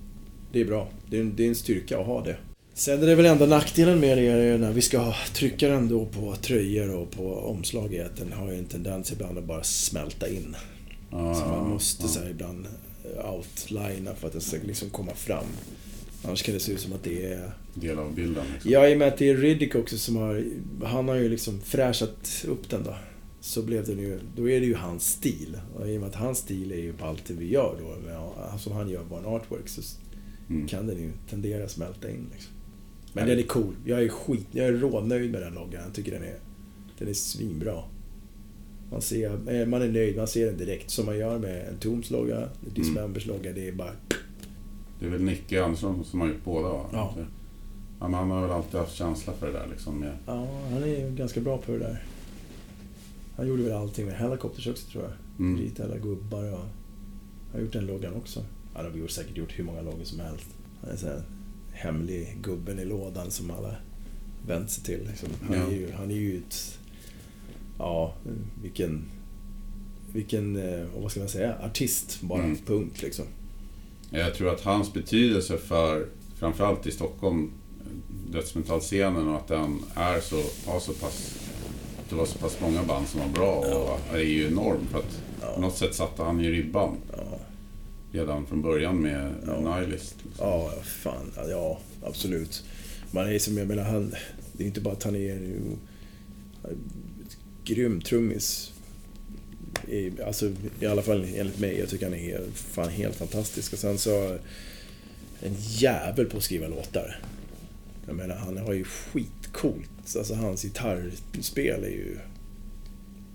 [0.52, 0.88] det är bra.
[1.10, 2.36] Det är, en- det är en styrka att ha det.
[2.76, 6.06] Sen är det väl enda nackdelen med det är när vi ska trycka den då
[6.06, 9.62] på tröjor och på omslag är att den har ju en tendens ibland att bara
[9.62, 10.56] smälta in.
[11.10, 12.08] ja, Så man måste ja.
[12.08, 12.66] så här, ibland
[13.16, 15.44] eh, outlina för att det ska liksom komma fram.
[16.24, 17.50] Annars kan det se ut som att det är...
[17.74, 18.44] Del av bilden.
[18.52, 18.70] Liksom.
[18.70, 20.44] Ja, i och med att det är Riddick också som har...
[20.84, 22.94] Han har ju liksom fräschat upp den då.
[23.40, 24.18] Så blev den ju...
[24.36, 25.58] Då är det ju hans stil.
[25.76, 28.58] Och i och med att hans stil är ju på allt det vi gör då.
[28.58, 29.68] Som han gör en artwork.
[29.68, 29.82] Så
[30.50, 30.68] Mm.
[30.68, 32.53] kan den ju tendera att smälta in liksom.
[33.14, 33.74] Men den är cool.
[33.84, 34.46] Jag är skit...
[34.50, 35.82] Jag är rånöjd med den loggan.
[35.84, 36.36] Jag tycker den är...
[36.98, 37.82] Den är svinbra.
[38.90, 40.90] Man, ser, eh, man är nöjd, man ser den direkt.
[40.90, 43.52] Som man gör med en Toms logga, Dismembers logga.
[43.52, 43.92] Det är bara...
[45.00, 46.86] Det är väl Nicke Andersson som har gjort båda va?
[46.92, 47.14] Ja.
[48.00, 50.00] ja han har väl alltid haft känsla för det där liksom.
[50.00, 52.02] Med, Ja, han är ganska bra på det där.
[53.36, 55.12] Han gjorde väl allting med Helicopters också tror jag.
[55.38, 55.60] mm.
[55.60, 56.58] Rita alla gubbar och...
[56.58, 58.44] Han har gjort den loggan också.
[58.74, 60.46] Han har säkert gjort hur många långor som helst.
[60.80, 61.22] Han är så här
[61.74, 63.76] hemlig gubben i lådan som alla
[64.46, 65.06] vänt sig till.
[65.08, 65.28] Liksom.
[65.48, 65.66] Han, Ja.
[65.66, 66.78] är ju, han är ju ett...
[67.78, 68.14] Ja,
[68.62, 69.04] vilken...
[70.12, 72.42] Vilken, eh, vad ska man säga, artist bara.
[72.42, 72.56] Mm.
[72.66, 73.24] Punkt liksom.
[74.10, 76.06] Jag tror att hans betydelse för,
[76.36, 77.50] framförallt i Stockholm,
[78.32, 80.36] dödsmetallscenen och att den är så,
[80.70, 81.34] har så pass,
[82.08, 85.22] det var så pass många band som var bra och är ju enorm för att
[85.54, 87.33] på något sätt satte han ju ribban Ja,
[88.14, 89.78] redan från början med Ja.
[89.78, 90.14] Nihilist.
[90.24, 90.46] Liksom.
[90.46, 91.32] ja fan.
[91.48, 92.64] Ja, absolut.
[93.10, 94.14] Man är som, jag menar, han...
[94.52, 95.36] Det är inte bara att han är
[96.64, 98.72] ett grym trummis.
[99.88, 101.78] I, alltså, i alla fall enligt mig.
[101.78, 103.72] Jag tycker han är fan helt fantastisk.
[103.72, 104.38] Och sen så...
[105.42, 107.20] En jävel på att skriva låtar.
[108.06, 110.16] Jag menar, han har ju skitcoolt.
[110.16, 112.18] Alltså hans gitarrspel är ju...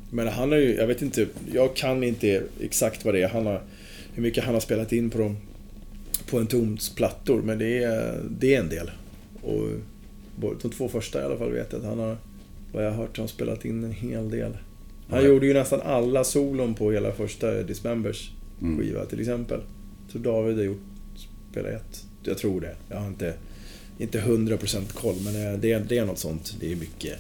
[0.10, 0.76] Jag menar, han har ju...
[0.76, 1.28] Jag vet inte...
[1.54, 3.30] Jag kan inte exakt vad det är.
[3.30, 3.64] Han har,
[4.14, 5.38] hur mycket han har spelat in på dem
[6.30, 8.92] på en toms plattor, men det är, det är en del.
[9.42, 9.68] Och
[10.62, 12.18] de två första i alla fall vet jag att han har,
[12.74, 14.58] vad jag har hört, han spelat in en hel del.
[15.10, 15.28] Han Ja.
[15.28, 18.32] gjorde ju nästan alla solon på hela första Dismembers
[18.62, 18.80] Mm.
[18.80, 19.60] skiva till exempel.
[20.12, 20.82] Så David har gjort,
[21.52, 22.06] spelat ett.
[22.24, 22.76] Jag tror det.
[22.90, 23.34] Jag har inte,
[23.98, 26.56] inte 100% koll, men det är, det är något sånt.
[26.60, 27.20] Det är mycket,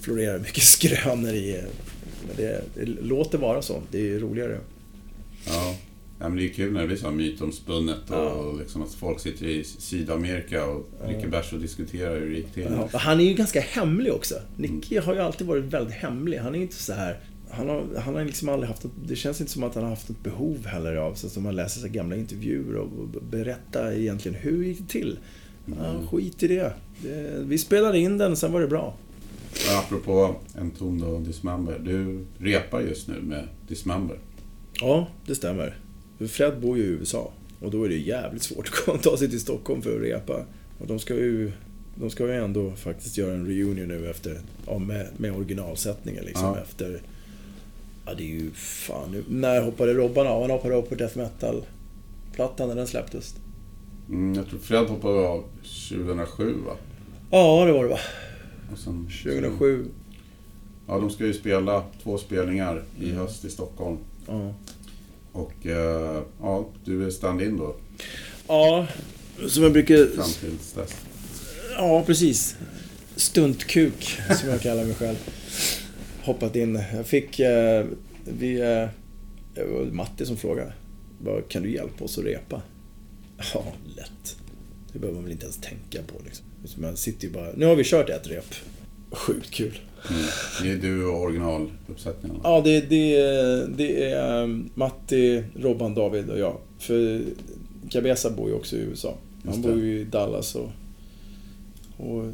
[0.00, 1.62] florerar mycket skrönor i.
[2.26, 3.82] Men det, det låter vara så.
[3.90, 4.58] Det är roligare.
[5.46, 5.76] Ja.
[6.22, 8.52] Ja, men det är kul när det blir så mytomspunnet och Ja.
[8.58, 12.66] liksom att folk sitter i Sydamerika och dricker bärs och diskuterar hur det gick till.
[12.92, 14.34] Ja, han är ju ganska hemlig också.
[14.56, 16.38] Nicky har ju alltid varit väldigt hemlig.
[16.38, 17.20] Han är inte så här...
[17.50, 19.90] Han har, han har liksom aldrig haft ett, Det känns inte som att han har
[19.90, 23.94] haft ett behov heller av, så som man läser här gamla intervjuer och och berätta
[23.94, 25.18] egentligen hur gick det till.
[25.66, 26.72] Ja, skit i det.
[27.02, 27.42] det.
[27.44, 28.94] Vi spelade in den, sen var det bra.
[29.68, 31.78] Ja, apropå en ton då, Dismember.
[31.78, 34.18] Du repar just nu med Dismember.
[34.80, 35.76] Ja, det stämmer.
[36.18, 37.32] Fred bor ju i USA.
[37.60, 40.44] Och då är det jävligt svårt att ta sig till Stockholm för att repa.
[40.78, 41.52] Och de ska ju...
[41.94, 44.40] De ska ju ändå faktiskt göra en reunion nu efter...
[44.66, 46.58] Ja, med, med originalsättningen liksom Ja.
[46.60, 47.00] efter...
[48.06, 49.24] Ja, det är ju fan nu.
[49.28, 50.40] När hoppade Robban av?
[50.40, 53.34] Han hoppade av på Death Metal-plattan när den släpptes.
[54.08, 55.44] Mm, jag tror Fred hoppade av
[55.88, 56.72] 2007 va?
[57.30, 57.98] Ja, det var det va?
[58.72, 59.84] Och sen, 2007.
[60.86, 63.16] Ja, de ska ju spela två spelningar i Mm.
[63.16, 63.96] höst i Stockholm.
[64.26, 64.54] Ja.
[65.32, 67.76] Och eh, ja, du är stand-in då
[68.48, 68.86] Ja,
[69.48, 70.06] som jag brukar...
[70.06, 70.94] fram tills dess.
[71.76, 72.56] Ja, precis.
[73.16, 75.16] Stuntkuk, som jag kallar mig själv.
[76.22, 76.82] Hoppat in.
[76.94, 77.40] Jag fick...
[77.40, 77.86] Eh,
[78.24, 78.60] vi...
[78.60, 78.88] Eh,
[79.54, 80.72] det var Matti som frågade.
[81.20, 82.62] Bara, kan du hjälpa oss att repa?
[83.54, 83.64] Ja,
[83.96, 84.36] lätt.
[84.92, 86.46] Det behöver man väl inte ens tänka på liksom.
[86.82, 87.52] Man sitter ju bara...
[87.56, 88.54] Nu har vi kört ett rep.
[89.10, 89.80] Sjukt kul.
[90.10, 90.22] Mm.
[90.62, 92.40] Det är du och originaluppsättningen.
[92.44, 93.16] Ja, det, det,
[93.76, 96.56] det är eh, Matti, Robban, David och jag.
[96.78, 97.22] För
[97.90, 99.14] Cabeza bor ju också i USA.
[99.44, 100.70] Han bor ju i Dallas och,
[101.96, 102.24] och,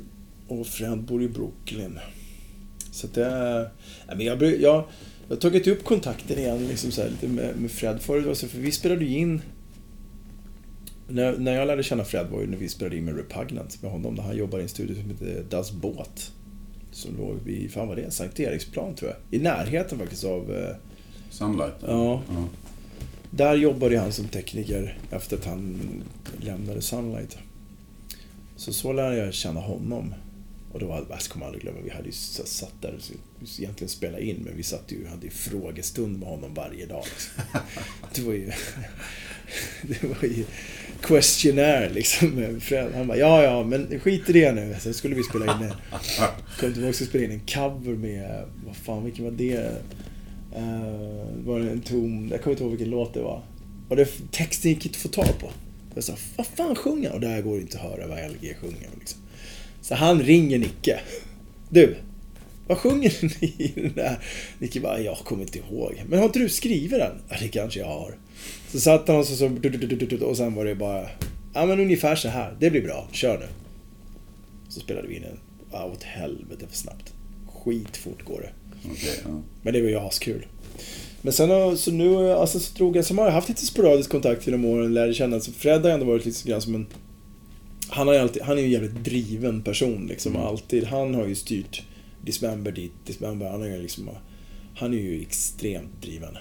[0.48, 1.98] och Fred bor i Brooklyn.
[2.92, 3.70] Så det är...
[4.06, 4.84] Men jag, jag, jag
[5.28, 8.26] har tagit upp kontakten igen liksom så här, lite med, med Fred förut.
[8.26, 9.42] Alltså, för vi spelade ju in...
[11.08, 13.90] När, när jag lärde känna Fred var ju när vi spelade in med Repugnant med
[13.90, 14.14] honom.
[14.14, 16.32] När han jobbade i en studio som heter Das Båt.
[16.98, 19.40] Som låg vid, fan vad det Sankt Eriksplan tror jag.
[19.40, 20.52] I närheten faktiskt av...
[20.56, 20.76] eh,
[21.30, 21.74] Sunlight?
[21.80, 22.22] Ja.
[22.28, 22.44] ja.
[23.30, 25.80] Där jobbade han som tekniker efter att han
[26.40, 27.38] lämnade Sunlight.
[28.56, 30.14] Så så lärde jag känna honom.
[30.72, 34.18] Och då hade, jag kommer aldrig glömma, vi hade ju satt där och egentligen spela
[34.20, 37.04] in, men vi satt ju, hade ju frågestund med honom varje dag.
[37.04, 37.60] Liksom.
[38.14, 38.52] Det var ju...
[39.82, 40.44] Det var ju
[41.02, 42.58] questionnaire liksom.
[42.94, 44.76] Han bara, ja ja, men skit i det nu.
[44.80, 45.72] Sen skulle vi spela in en...
[46.60, 49.70] Kom tillbaka och spela in en cover med, vad fan, vilken var det?
[50.56, 53.42] Uh, var det en tom, jag kommer inte ihåg vilken låt det var.
[53.88, 55.50] Och det, texten gick inte att få tag på.
[55.94, 57.12] Jag sa, vad fan sjunger?
[57.12, 58.88] Och där går det inte att höra vad LG sjunger.
[58.98, 59.20] Liksom.
[59.80, 61.00] Så han ringer Nicke.
[61.68, 61.96] Du,
[62.66, 64.18] vad sjunger ni i den där?
[64.58, 66.02] Nicke bara, jag kommer inte ihåg.
[66.08, 67.20] Men har inte du skrivit den?
[67.28, 68.14] Ja, det kanske jag har.
[68.72, 71.08] Så satt han och så, så och sen var det bara,
[71.54, 72.56] ja men ungefär så här.
[72.60, 73.46] Det blir bra, kör nu.
[74.68, 75.38] Så spelade vi in en,
[75.72, 77.12] ja åt helvete för snabbt.
[77.46, 78.50] Skitfort går det.
[78.90, 79.42] Okej, ja.
[79.62, 80.46] Men det var ju askul.
[81.22, 84.46] Men sen så nu, alltså så drog jag, så har jag haft lite sporadisk kontakt
[84.46, 86.86] genom åren, lärde känna, så Fred har ändå varit lite grann som en...
[87.88, 90.46] Han, har alltid, han är ju en jävligt driven person liksom, Mm.
[90.46, 90.84] alltid.
[90.84, 91.82] Han har ju styrt
[92.24, 94.10] Dismember dit, Dismember, han är ju liksom...
[94.76, 96.36] Han är ju extremt driven.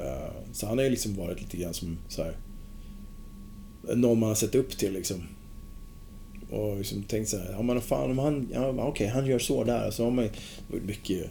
[0.00, 2.36] Eh, så han har ju liksom varit lite grann som så här.
[3.94, 5.22] Någon man har sett upp till liksom.
[6.50, 9.64] Och liksom tänkt så här, ja men fan om han, ja okej han gör så
[9.64, 9.90] där.
[9.90, 10.30] Så har man ju
[10.86, 11.30] mycket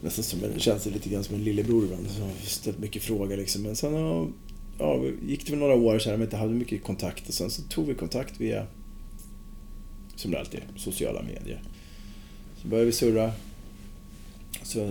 [0.00, 2.10] nästan som en, det känns lite grann som en lillebror ibland.
[2.10, 3.62] Så har ställt mycket frågor liksom.
[3.62, 4.28] Men sen har,
[4.78, 7.50] ja, gick det väl några år så här, men inte hade mycket kontakt och sen
[7.50, 8.66] så tog vi kontakt via,
[10.16, 11.62] som det alltid är, sociala medier.
[12.62, 13.32] Så började vi surra.
[14.62, 14.90] Så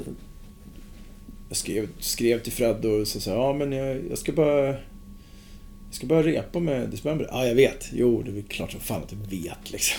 [1.51, 4.75] jag skrev, skrev till Fred och så sa ja men jag, jag ska bara jag
[5.95, 7.27] ska börja repa med Dismember.
[7.31, 7.89] Ja, jag vet.
[7.93, 9.97] Jo, det är klart som fan att du vet liksom.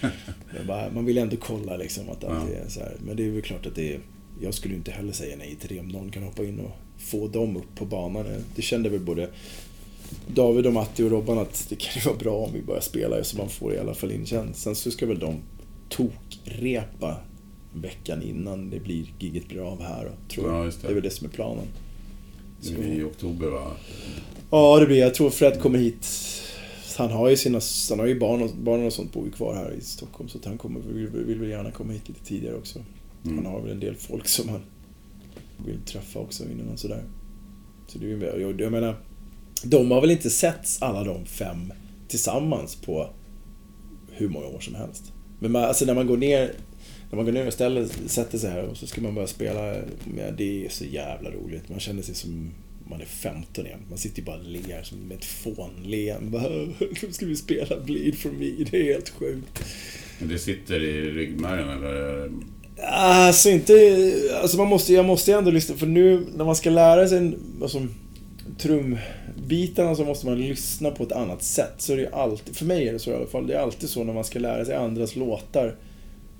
[0.66, 2.56] bara, man vill ändå kolla liksom att allt Ja.
[2.64, 2.96] är så här.
[3.06, 4.00] Men det är väl klart att det är...
[4.42, 7.28] Jag skulle inte heller säga nej till det om någon kan hoppa in och få
[7.28, 8.24] dem upp på banan.
[8.56, 9.28] Det kände väl både
[10.26, 13.24] David och Matti och Robban att det kan ju vara bra om vi börjar spela
[13.24, 14.54] så man får i alla fall inkänn.
[14.54, 15.42] Sen så ska väl de
[15.88, 17.16] tokrepa
[17.74, 20.10] veckan innan det blir, giget blir av här.
[20.28, 20.60] Tror jag.
[20.60, 20.82] Ja, det.
[20.82, 21.66] det är väl det som är planen.
[22.60, 23.70] Det blir i oktober va?
[24.50, 26.06] Ja, det blir Jag tror Fred kommer hit.
[26.96, 27.60] Han har ju sina
[27.90, 30.38] han har ju barn och, barnen och sånt bor ju kvar här i Stockholm så
[30.44, 32.78] han kommer, vill, vill väl gärna komma hit lite tidigare också.
[33.24, 33.36] Mm.
[33.36, 34.60] Han har väl en del folk som han
[35.66, 37.02] vill träffa också innan och sådär.
[37.86, 38.96] Så det är ju, jag, jag menar,
[39.64, 41.72] de har väl inte sett alla de fem
[42.08, 43.10] tillsammans på
[44.10, 45.12] hur många år som helst.
[45.38, 46.52] Men man, alltså när man går ner
[47.10, 49.74] när man går ner och ställer, sätter sig här och så ska man börja spela,
[50.16, 51.68] ja, det är så jävla roligt.
[51.68, 52.50] Man känner sig som
[52.88, 53.78] man är 15 igen.
[53.88, 56.30] Man sitter ju bara och ler som med ett fånlen.
[57.02, 59.64] Nu ska vi spela Bleed for me, det är helt sjukt.
[60.18, 62.30] Men det sitter i ryggmärgen eller?
[62.92, 63.74] Alltså inte...
[64.42, 67.18] Alltså man måste, jag måste ju ändå lyssna, för nu när man ska lära sig
[67.18, 67.86] en- alltså,
[68.58, 71.72] trumbitarna så måste man lyssna på ett annat sätt.
[71.78, 73.60] Så är det ju alltid, för mig är det så i alla fall, det är
[73.60, 75.74] alltid så när man ska lära sig andras låtar.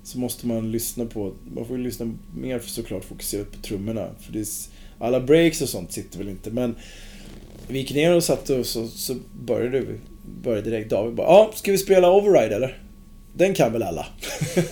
[0.05, 4.09] Så måste man lyssna på, man får ju lyssna mer för såklart fokuserat på trummorna.
[4.19, 4.47] För det är,
[4.99, 6.75] alla breaks och sånt sitter väl inte, men
[7.67, 9.99] vi gick ner och satt och så, så började vi,
[10.43, 12.81] började direkt David bara Ja, ska vi spela Override eller?
[13.33, 14.05] Den kan väl alla?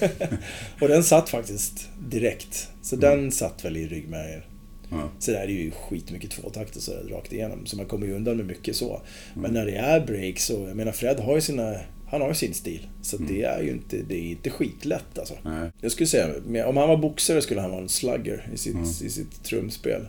[0.81, 2.67] och den satt faktiskt direkt.
[2.81, 4.41] Så den satt väl i ryggmärgen.
[4.89, 5.09] Ja.
[5.19, 7.65] Så där är ju skitmycket tvåtakt och sådär rakt igenom.
[7.65, 9.01] Så man kommer ju undan med mycket så.
[9.33, 11.75] Men när det är breaks så, jag menar Fred har ju sina,
[12.13, 12.87] han har ju sin stil.
[13.01, 15.33] Så det är ju inte, det är inte skitlätt alltså.
[15.43, 15.71] Nej.
[15.81, 19.09] Jag skulle säga, om han var boxare skulle han vara en slugger i sitt, i
[19.09, 20.07] sitt trumspel.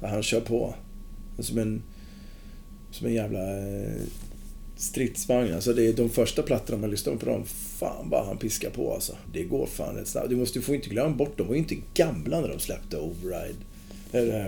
[0.00, 0.74] Så han kör på.
[1.38, 1.82] Som en,
[2.90, 4.02] som en jävla eh,
[4.76, 5.54] stridsvagn.
[5.54, 7.44] Alltså det är de första plattorna man lyssnar på dem,
[7.78, 9.16] fan vad han piskar på alltså.
[9.32, 10.30] Det går fan rätt snabbt.
[10.30, 12.96] Du måste du får inte glömma bort, de var ju inte gamla när de släppte
[12.96, 13.58] Override.
[14.12, 14.46] Eller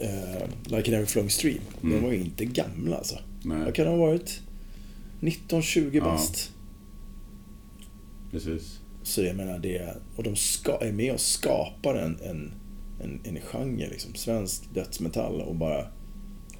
[0.00, 1.60] uh, Like an Ever Flowing Stream.
[1.80, 3.18] De var ju inte gamla alltså.
[3.42, 3.64] Nej.
[3.64, 4.40] Vad kan de ha varit?
[5.20, 6.04] 19-20 Ja.
[6.04, 6.50] bast.
[8.30, 8.78] Precis.
[9.02, 12.52] Så jag menar det, och de ska, är med och skapar en, en,
[13.02, 15.86] en, en genre liksom, svensk dödsmetall och bara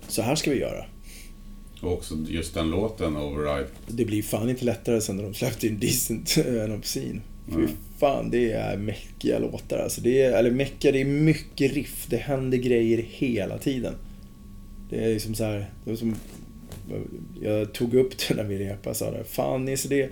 [0.08, 0.84] så här ska vi göra.
[1.82, 3.68] Och också just den låten, Override.
[3.88, 7.20] Det blir fan inte lättare sen när de släppte in Decent and Obscene.
[7.48, 7.66] Fy
[7.98, 10.00] fan, det är mäckiga låtar alltså.
[10.00, 12.06] Det är, eller mäckiga, det är mycket riff.
[12.10, 13.94] Det händer grejer hela tiden.
[14.90, 16.14] Det är liksom så här, det är som,
[17.42, 19.24] jag tog upp det när vi repade sa det.
[19.24, 20.10] Fan Nisse, det jag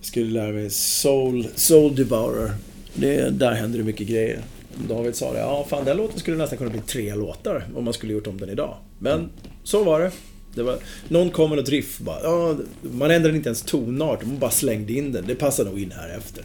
[0.00, 2.50] skulle lära mig Soul, Soul Devourer.
[2.94, 4.40] Det, där händer det mycket grejer.
[4.88, 7.94] David sa det, ja fan den låten skulle nästan kunna bli tre låtar om man
[7.94, 8.76] skulle gjort om den idag.
[8.98, 9.28] Men
[9.64, 10.10] så var det.
[10.54, 14.38] det var, någon kom med något riff bara, ja, man ändrade inte ens tonart, man
[14.38, 15.24] bara slängde in den.
[15.26, 16.44] Det passar nog in här efter.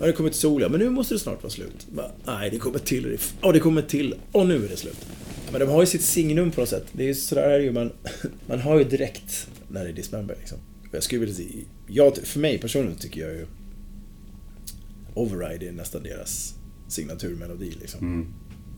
[0.00, 1.86] Ja, det kommer ett sol, ja, men nu måste det snart vara slut.
[1.90, 3.34] Bara, Nej, det kommer ett till riff.
[3.42, 4.14] Ja, det kommer ett till.
[4.32, 5.06] Och nu är det slut.
[5.50, 6.86] Men de har ju sitt signum på något sätt.
[6.92, 7.92] Det är ju sådär är ju, man,
[8.46, 10.58] man har ju direkt när det är Dismember liksom.
[10.92, 11.48] Jag skulle vilja säga,
[11.86, 13.46] jag, för mig personligen tycker jag ju
[15.14, 16.54] Override är nästan deras
[16.88, 18.00] signaturmelodi liksom.
[18.00, 18.26] Mm.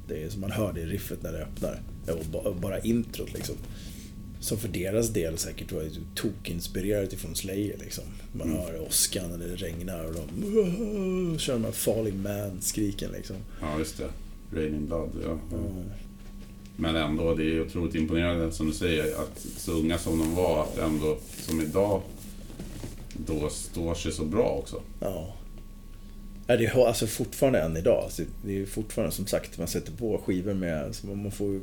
[0.08, 1.80] Det är som man hör det riffet när det öppnar.
[2.06, 3.54] Och ba- bara introt liksom.
[4.40, 8.04] Som för deras del säkert var tokinspirerat ifrån Slayer liksom.
[8.32, 13.36] Man hör åskan när det regnar och de kör de här Falling Man-skriken liksom.
[13.60, 14.10] Ja, just det.
[14.60, 15.10] Raining Blood.
[15.24, 15.38] Ja.
[16.80, 20.62] Men ändå, det är otroligt imponerande som du säger att så unga som de var,
[20.62, 22.02] att ändå som idag
[23.26, 24.82] då står sig så bra också.
[25.00, 25.34] Ja.
[26.46, 28.04] Ja, det är alltså fortfarande än idag.
[28.04, 31.60] Alltså, det är fortfarande som sagt, man sätter på skivor med, alltså, man får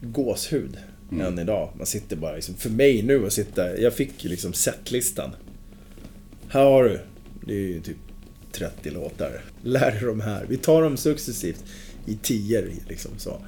[0.00, 0.76] gåshud
[1.12, 1.26] Mm.
[1.26, 1.70] än idag.
[1.76, 5.30] Man sitter bara liksom, för mig nu att sitta, jag fick ju liksom setlistan.
[6.48, 7.00] Här har du,
[7.46, 7.96] det är ju typ
[8.52, 9.44] 30 låtar.
[9.62, 10.46] Lär dig de här.
[10.48, 11.64] Vi tar dem successivt
[12.06, 13.40] i tior liksom så.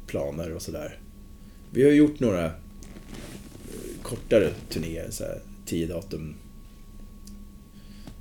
[0.07, 0.99] planer och sådär.
[1.71, 2.51] Vi har gjort några
[4.11, 6.35] kortare turnéer, så här, tio datum.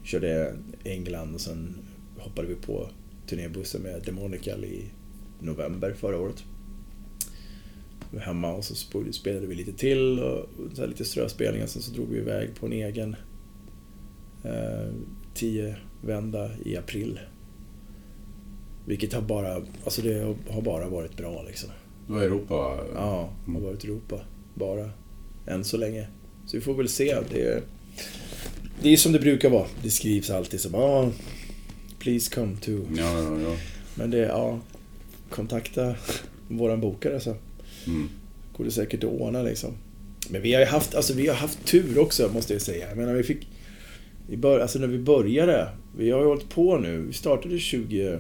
[0.04, 1.76] Körde England och sen
[2.20, 2.90] hoppade vi på
[3.28, 4.86] turnébussen med Demonical i
[5.40, 6.44] november förra året.
[8.12, 11.66] Vi var hemma och så sp- spelade vi lite till och så lite ströspelningar.
[11.68, 13.16] Sen så drog vi iväg på en egen
[14.44, 14.94] eh,
[15.34, 17.20] tio vända i april.
[18.86, 21.70] Vilket har bara, alltså det har- bara varit bra liksom.
[22.08, 22.80] Det var Europa?
[22.96, 24.22] Ja, har varit Europa.
[24.54, 24.90] Bara.
[25.48, 26.08] Än så länge.
[26.46, 27.18] Så vi får väl se.
[27.32, 27.62] Det är,
[28.82, 29.68] det är som det brukar vara.
[29.84, 31.12] Det skrivs alltid som ah,
[32.00, 32.72] Please come to.
[32.72, 33.56] Ja, ja, ja.
[33.96, 34.60] Men det är, ja,
[35.30, 35.96] kontakta
[36.50, 37.36] våran bokare så
[37.88, 38.10] Mm.
[38.58, 39.74] går det säkert att ordna liksom.
[40.30, 42.88] Men vi har ju haft, alltså vi har haft tur också måste jag säga.
[42.90, 43.48] Jag menar vi fick,
[44.30, 45.68] i bör, alltså när vi började,
[45.98, 48.20] vi har ju hållit på nu, vi startade 20,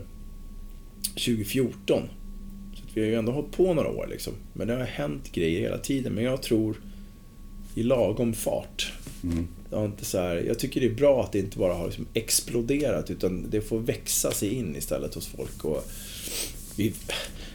[1.14, 2.02] 2014.
[2.76, 4.34] Så vi har ju ändå hållit på några år liksom.
[4.54, 6.14] Men det har hänt grejer hela tiden.
[6.14, 6.76] Men jag tror
[7.76, 8.94] i lagom fart.
[9.24, 9.48] Mm.
[9.70, 11.86] Det har inte så här, jag tycker det är bra att det inte bara har
[11.86, 15.66] liksom exploderat utan det får växa sig in istället hos folk.
[15.66, 15.86] Och
[16.76, 16.94] vi,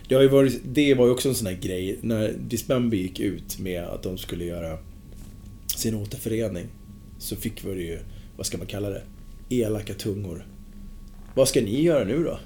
[0.08, 3.20] det, har ju varit, det var ju också en sån här grej när Dismember gick
[3.20, 4.78] ut med att de skulle göra
[5.76, 6.66] sin återförening.
[7.18, 7.98] Så fick vi ju,
[8.36, 9.02] vad ska man kalla det,
[9.48, 10.46] elaka tungor.
[11.34, 12.38] Vad ska ni göra nu då?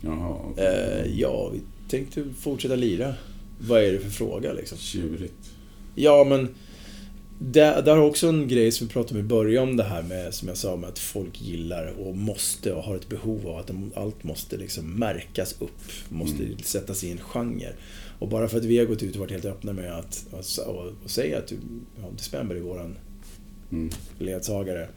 [0.00, 0.66] Jaha, okej.
[0.66, 3.14] Eh, ja, vi tänkte fortsätta lira.
[3.60, 4.78] Vad är det för fråga liksom?
[4.78, 5.50] Tjurigt.
[5.94, 6.48] Ja, men
[7.38, 10.02] där, där har också en grej som vi pratade om i början om det här
[10.02, 13.58] med, som jag sa, med att folk gillar och måste och har ett behov av
[13.58, 15.80] att de, allt måste liksom märkas upp.
[16.08, 16.58] Måste Mm.
[16.58, 17.72] sättas i en genre.
[18.18, 20.66] Och bara för att vi har gått ut och varit helt öppna med att och,
[20.68, 21.52] och, och säga att
[22.02, 22.96] ja, Dismember är våran
[23.72, 23.90] Mm.
[24.18, 24.88] ledsagare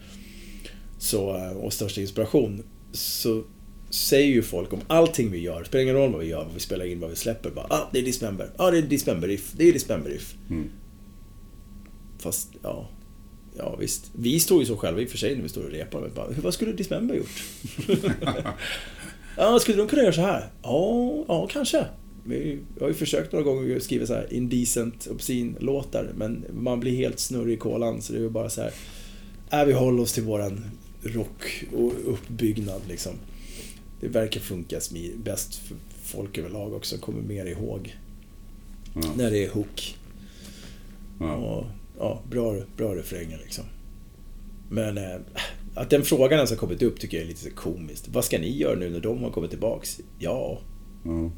[0.99, 1.21] så,
[1.61, 2.63] och största inspiration.
[2.91, 3.43] Så
[3.89, 6.59] säger ju folk om allting vi gör, spelar ingen roll vad vi gör, vad vi
[6.59, 7.49] spelar in, vad vi släpper.
[7.49, 8.49] Bara, ah, det är Dismember.
[8.57, 9.53] Ja, ah, det är Dismember If.
[9.57, 10.35] Det är Dismember If.
[10.49, 10.69] Mm.
[12.19, 12.89] Fast, ja.
[13.57, 14.11] Ja, visst.
[14.15, 16.01] Vi står ju så själva i och för sig när vi står och repar.
[16.01, 17.43] Men bara, "Hur- vad skulle Dismember gjort?
[19.37, 20.49] ja, skulle de kunna göra så här?
[20.63, 21.85] Ja, ja kanske.
[22.25, 26.79] Vi har ju försökt några gånger att skriva så här indecent, obscene låtar men man
[26.79, 28.71] blir helt snurrig i kolan så det är bara så här.
[29.51, 30.63] Äh, vi håller oss till våran
[31.03, 33.13] rock och uppbyggnad liksom.
[34.01, 34.79] Det verkar funka
[35.23, 37.95] bäst för folk överlag också, kommer mer ihåg
[38.95, 39.01] Ja.
[39.17, 39.95] när det är hook.
[41.19, 41.35] Ja.
[41.35, 41.65] Och,
[41.99, 43.63] ja, bra, bra refränger liksom.
[44.69, 45.15] Men eh,
[45.75, 48.07] att den frågan ens har kommit upp tycker jag är lite så komiskt.
[48.07, 49.99] Vad ska ni göra nu när de har kommit tillbaks?
[50.19, 50.59] Ja,
[51.05, 51.31] Ja.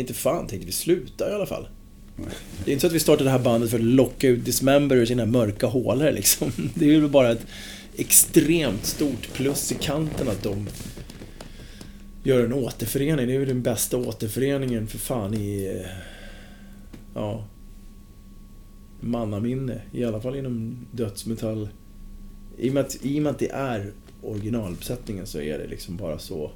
[0.00, 1.68] inte fan tänkte vi sluta i alla fall.
[2.64, 4.96] Det är inte så att vi startade det här bandet för att locka ut Dismember
[4.96, 6.52] ur sina mörka hålor liksom.
[6.74, 7.46] Det är ju bara ett
[7.96, 10.68] extremt stort plus i kanten att de
[12.24, 13.26] gör en återförening.
[13.26, 15.80] Det är ju den bästa återföreningen för fan i...
[15.84, 15.90] eh,
[17.14, 17.44] Ja...
[19.00, 19.80] Mannaminne.
[19.92, 21.68] I alla fall inom dödsmetall.
[22.58, 23.92] I och med att, i och med att det är
[24.22, 26.50] originalbesättningen så är det liksom bara så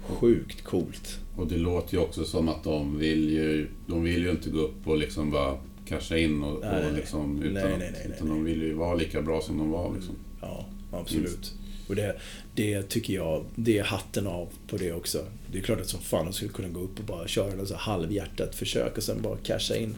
[0.00, 1.18] sjukt coolt.
[1.36, 4.58] Och det låter ju också som att de vill ju, de vill ju inte gå
[4.58, 5.58] upp och liksom bara
[5.88, 7.48] casha in och, Nej, och liksom nej.
[7.48, 10.14] utan, Nej, nej, nej, utan de vill ju vara lika bra som de var liksom.
[10.40, 11.54] Ja, absolut.
[11.88, 12.16] Och det,
[12.54, 15.26] det tycker jag, det är hatten av på det också.
[15.52, 17.68] Det är klart att som fan de skulle kunna gå upp och bara köra något
[17.68, 19.94] så halvhjärtat försök och sen bara casha in.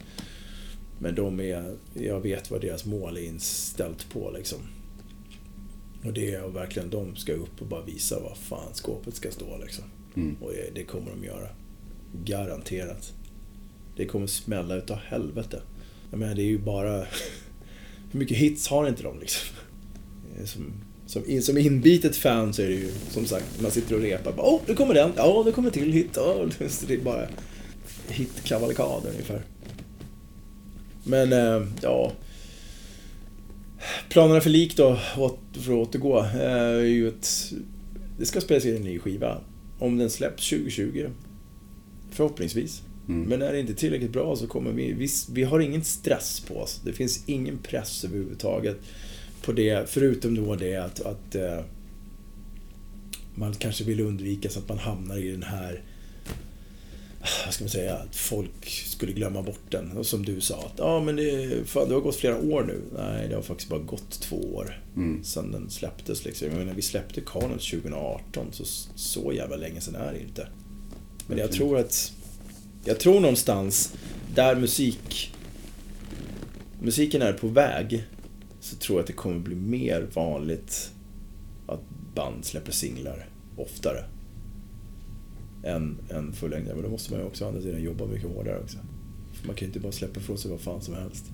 [0.98, 4.58] Men de är, jag vet vad deras mål är inställt på liksom.
[6.04, 9.58] Och det är verkligen, de ska upp och bara visa vad fan skåpet ska stå
[9.58, 9.84] liksom.
[10.16, 10.36] Mm.
[10.40, 11.48] Och det- kommer de göra.
[12.24, 13.12] Garanterat.
[13.96, 15.62] Det kommer smälla utav helvete.
[16.10, 16.96] Jag menar, det är ju bara...
[18.12, 19.56] Hur mycket hits har inte de liksom?
[20.40, 20.72] Är Som,
[21.06, 24.34] som, in, som inbitet fan så är det ju som sagt, man sitter och repar.
[24.36, 25.12] Åh, nu kommer den!
[25.16, 26.14] Ja, det kommer till hit.
[26.68, 27.28] Så det är bara
[28.08, 29.42] hitkavalkad ungefär.
[31.08, 32.12] Men, eh, ja.
[34.08, 37.52] Planerna för lik då, för att återgå, eh, är ju att
[38.18, 39.40] det ska spelas in en ny skiva.
[39.78, 41.06] Om den släpps 2020.
[42.10, 42.82] Förhoppningsvis.
[43.08, 43.28] Mm.
[43.28, 44.92] Men är det inte tillräckligt bra så kommer vi...
[44.92, 46.80] Vi, vi har ingen stress på oss.
[46.84, 48.76] Det finns ingen press överhuvudtaget
[49.42, 49.90] på det.
[49.90, 51.60] Förutom då det att, att eh,
[53.34, 55.82] man kanske vill undvika så att man hamnar i den här...
[57.44, 57.94] Vad ska man säga?
[57.96, 59.92] Att folk skulle glömma bort den.
[59.96, 62.80] Och som du sa, att ja men det, fan, det har gått flera år nu.
[62.96, 65.24] Nej, det har faktiskt bara gått två år Mm.
[65.24, 66.24] sen den släpptes.
[66.24, 66.48] Liksom.
[66.48, 68.64] Jag menar, vi släppte Carnage 2018, så
[68.94, 70.48] så jävla länge sedan är det inte.
[71.26, 71.58] Men jag Okej.
[71.58, 72.12] tror att...
[72.84, 73.92] Jag tror någonstans
[74.34, 75.32] där musik...
[76.82, 78.04] Musiken är på väg
[78.60, 80.90] så tror jag att det kommer bli mer vanligt
[81.66, 81.80] att
[82.14, 84.04] band släpper singlar oftare.
[85.62, 86.74] Än, än fullängdare.
[86.74, 88.78] Men då måste man ju också å andra sidan jobba mycket hårdare också.
[89.32, 91.24] För man kan ju inte bara släppa ifrån sig vad fan som helst.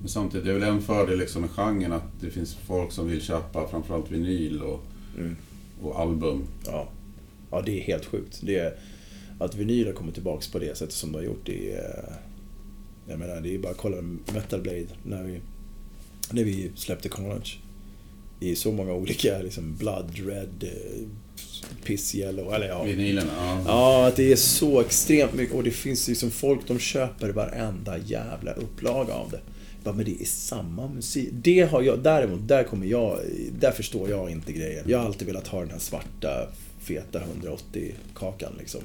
[0.00, 3.08] Men samtidigt, det är väl en fördel liksom med genren att det finns folk som
[3.08, 4.80] vill köpa framförallt vinyl och,
[5.18, 5.36] Mm.
[5.82, 6.42] och album.
[6.66, 6.88] Ja.
[7.50, 8.40] ja, det är helt sjukt.
[8.42, 8.74] Det är,
[9.38, 12.12] att vinyl har kommit tillbaks på det sättet som det har gjort, det är...
[13.08, 14.02] Jag menar, det är bara att kolla
[14.34, 15.40] Metal Blade när vi,
[16.30, 17.60] när vi släppte Carnage.
[18.40, 21.06] Är så många olika, liksom Blood Red, eh,
[21.84, 22.82] Piss Yellow, eller ja.
[22.82, 23.62] Vinylerna, ja.
[23.66, 25.54] Ja, att det är så extremt mycket.
[25.54, 29.40] Och det finns liksom folk, de köper varenda jävla upplaga av det.
[29.84, 31.28] Bara, men det är samma musik.
[31.32, 33.18] Det har jag, däremot, där kommer jag,
[33.60, 34.84] där förstår jag inte grejen.
[34.88, 36.48] Jag har alltid velat ha den här svarta,
[36.80, 37.20] feta
[37.74, 38.80] 180-kakan liksom.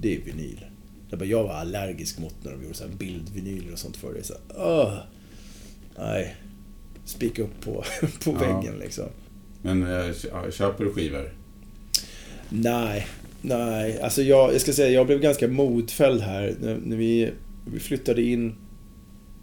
[0.00, 0.64] Det är vinyl.
[1.10, 4.14] Jag, bara, jag var allergisk mot när de gjorde så här bildvinyler och sånt för
[4.14, 4.22] det.
[4.22, 4.94] Så här, "Åh,
[5.98, 6.36] nej.
[7.04, 7.84] Spika upp på,
[8.24, 8.38] på Ja.
[8.38, 9.04] väggen liksom.
[9.62, 11.32] Men eh, kö- köper du skivor?
[12.48, 13.06] Nej,
[13.42, 14.00] nej.
[14.00, 16.56] Alltså jag, jag ska säga, jag blev ganska modfälld här.
[16.60, 17.30] När, när vi,
[17.72, 18.54] vi flyttade in,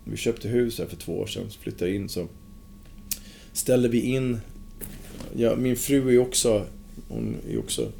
[0.03, 2.27] vi köpte hus här för två år sedan, så flyttade in så
[3.53, 4.39] ställde vi in,
[5.35, 6.65] ja, min fru är ju också,
[7.07, 7.91] hon är ju också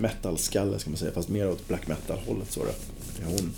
[0.00, 2.70] metal-skalle ska man säga, fast mer åt black metal-hållet så då.
[3.24, 3.52] Hon.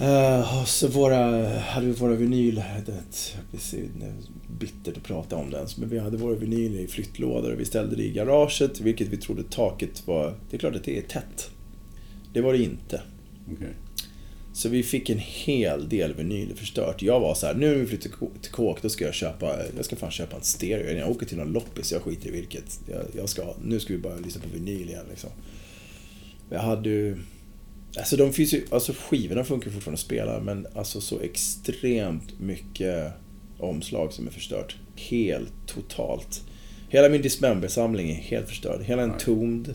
[0.00, 2.54] Uh, så våra, hade vi våra vinyl,
[2.86, 4.12] det är
[4.58, 7.64] bittert att prata om det ens, men vi hade våra vinyler i flyttlådor och vi
[7.64, 11.02] ställde det i garaget, vilket vi trodde taket var, det är klart att det är
[11.02, 11.50] tätt.
[12.32, 13.02] Det var det inte.
[13.52, 13.74] Okej.
[14.52, 17.02] Så vi fick en hel del vinyler förstört.
[17.02, 18.10] Jag var så här, nu när vi flyttar
[18.42, 20.98] till kåk, då ska jag köpa, jag ska fan köpa en stereo.
[20.98, 22.80] Jag åker till någon loppis, jag skiter i vilket.
[22.86, 25.30] Jag, jag ska, nu ska vi börja lyssna på vinyl igen liksom.
[26.50, 27.16] Jag hade ju...
[27.96, 33.12] Alltså de finns ju, alltså skivorna funkar fortfarande att spela, men alltså så extremt mycket
[33.58, 34.76] omslag som är förstört.
[34.96, 36.44] Helt totalt.
[36.88, 38.82] Hela min Dismember-samling är helt förstörd.
[38.82, 39.18] Hela en Nej.
[39.20, 39.74] Tombed.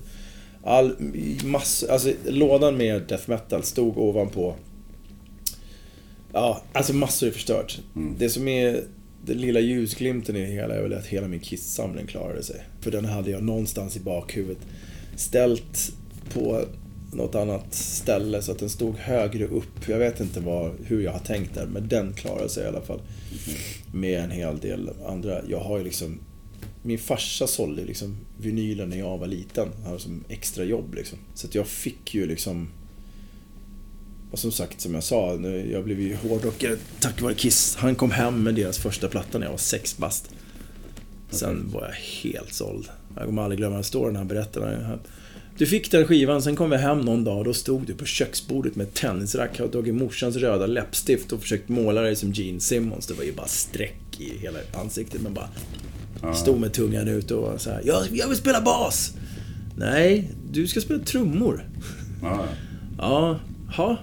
[0.63, 0.95] All,
[1.43, 4.55] massor, alltså lådan med death metal stod ovanpå.
[6.33, 7.79] Ja, alltså massor är förstört.
[7.95, 8.15] Mm.
[8.19, 8.83] Det som är
[9.25, 12.61] den lilla ljusglimten i det hela är väl att hela min Kiss-samling klarade sig.
[12.81, 14.67] För den hade jag någonstans i bakhuvudet
[15.15, 15.93] ställt
[16.33, 16.65] på
[17.13, 19.87] något annat ställe så att den stod högre upp.
[19.87, 22.81] Jag vet inte vad, hur jag har tänkt där, men den klarade sig i alla
[22.81, 23.01] fall.
[23.93, 25.41] Med en hel del andra.
[25.47, 26.19] Jag har ju liksom...
[26.85, 29.67] Min farsa sålde liksom vinylen när jag var liten.
[29.75, 31.19] Han hade som extra jobb liksom.
[31.33, 32.67] Så att jag fick ju liksom...
[34.31, 37.75] Och som sagt, som jag sa, nu- jag blev ju hårdrockare tack vare Kiss.
[37.75, 40.29] Han kom hem med deras första platta när jag var sex bast.
[41.29, 41.95] Sen var jag
[42.31, 42.89] helt såld.
[43.15, 44.99] Jag kommer aldrig glömma den storyn han berättade.
[45.57, 48.05] Du fick den skivan, sen kom vi hem någon dag och då stod du på
[48.05, 52.59] köksbordet med ett tennisrack och tagit morsans röda läppstift och försökt måla dig som Gene
[52.59, 53.07] Simmons.
[53.07, 55.49] Det var ju bara streck i hela ansiktet men bara
[56.21, 56.33] Ja.
[56.33, 57.81] stod med tungan ut och var så här.
[57.85, 59.13] Jag, jag vill spela bas!
[59.77, 61.69] Nej, du ska spela trummor.
[62.21, 62.45] Ja,
[62.97, 63.39] Ja,
[63.77, 63.97] ha.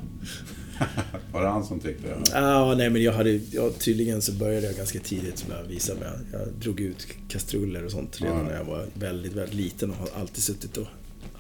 [1.33, 2.17] var det han som tyckte det?
[2.33, 6.01] Ja, nej men jag hade, ja, tydligen så började jag ganska tidigt som jag visade
[6.01, 6.09] mig.
[6.33, 8.43] Jag drog ut kastruller och sånt redan Ja.
[8.43, 10.87] när jag var väldigt, väldigt liten och har alltid suttit och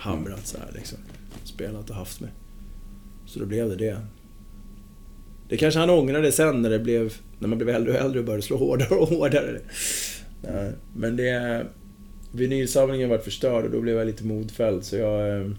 [0.00, 0.98] hamrat så här liksom.
[1.44, 2.30] Spelat och haft med.
[3.26, 4.00] Så då blev det det.
[5.48, 8.24] Det kanske han ångrade sen när det blev, när man blev äldre och äldre och
[8.24, 9.60] började slå hårdare och hårdare.
[10.42, 11.66] Nej, men det...
[12.32, 15.40] Vinylsamlingen var förstörd och då blev jag lite modfälld så jag...
[15.40, 15.50] Eh,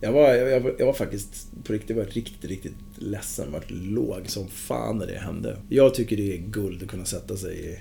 [0.00, 3.52] jag var, jag, var, jag var faktiskt på riktigt, var riktigt, riktigt ledsen.
[3.52, 5.56] Vart låg som fan när det hände.
[5.68, 7.78] Jag tycker det är guld att kunna sätta sig i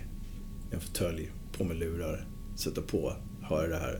[0.73, 3.99] en fåtölj, på med lurar, sätta på, höra det här.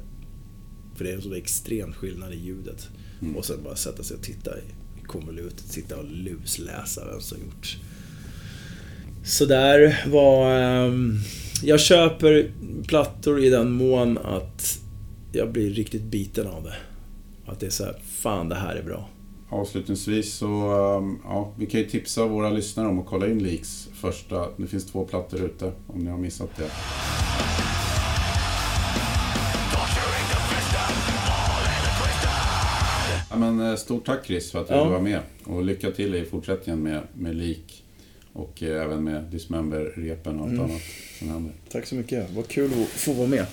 [1.02, 2.90] För det är en så extrem skillnad i ljudet.
[3.22, 3.36] Mm.
[3.36, 4.62] Och sen bara sätta sig och titta i
[5.08, 7.78] konvolutet, sitta och lusläsa vem som gjort.
[9.24, 10.60] Så där var...
[10.60, 11.18] ehm,
[11.64, 12.52] jag köper
[12.88, 14.80] plattor i den mån att
[15.32, 16.76] jag blir riktigt biten av det.
[17.46, 19.10] Att det är så här, fan det här är bra.
[19.50, 20.48] avslutningsvis så,
[20.98, 24.48] um, ja, vi kan ju tipsa våra lyssnare om att kolla in Leaks första.
[24.58, 26.72] Det finns två plattor ute om ni har missat det.
[33.42, 34.90] Men, eh, stort tack Chris för att du Ja.
[34.90, 37.84] var med och lycka till i fortsättningen med, med Leak
[38.34, 40.64] och eh, även med Dismember-repen och allt Mm.
[40.66, 40.82] annat
[41.20, 41.52] som händer.
[41.72, 42.30] Tack så mycket.
[42.36, 43.46] Vad kul att få vara med.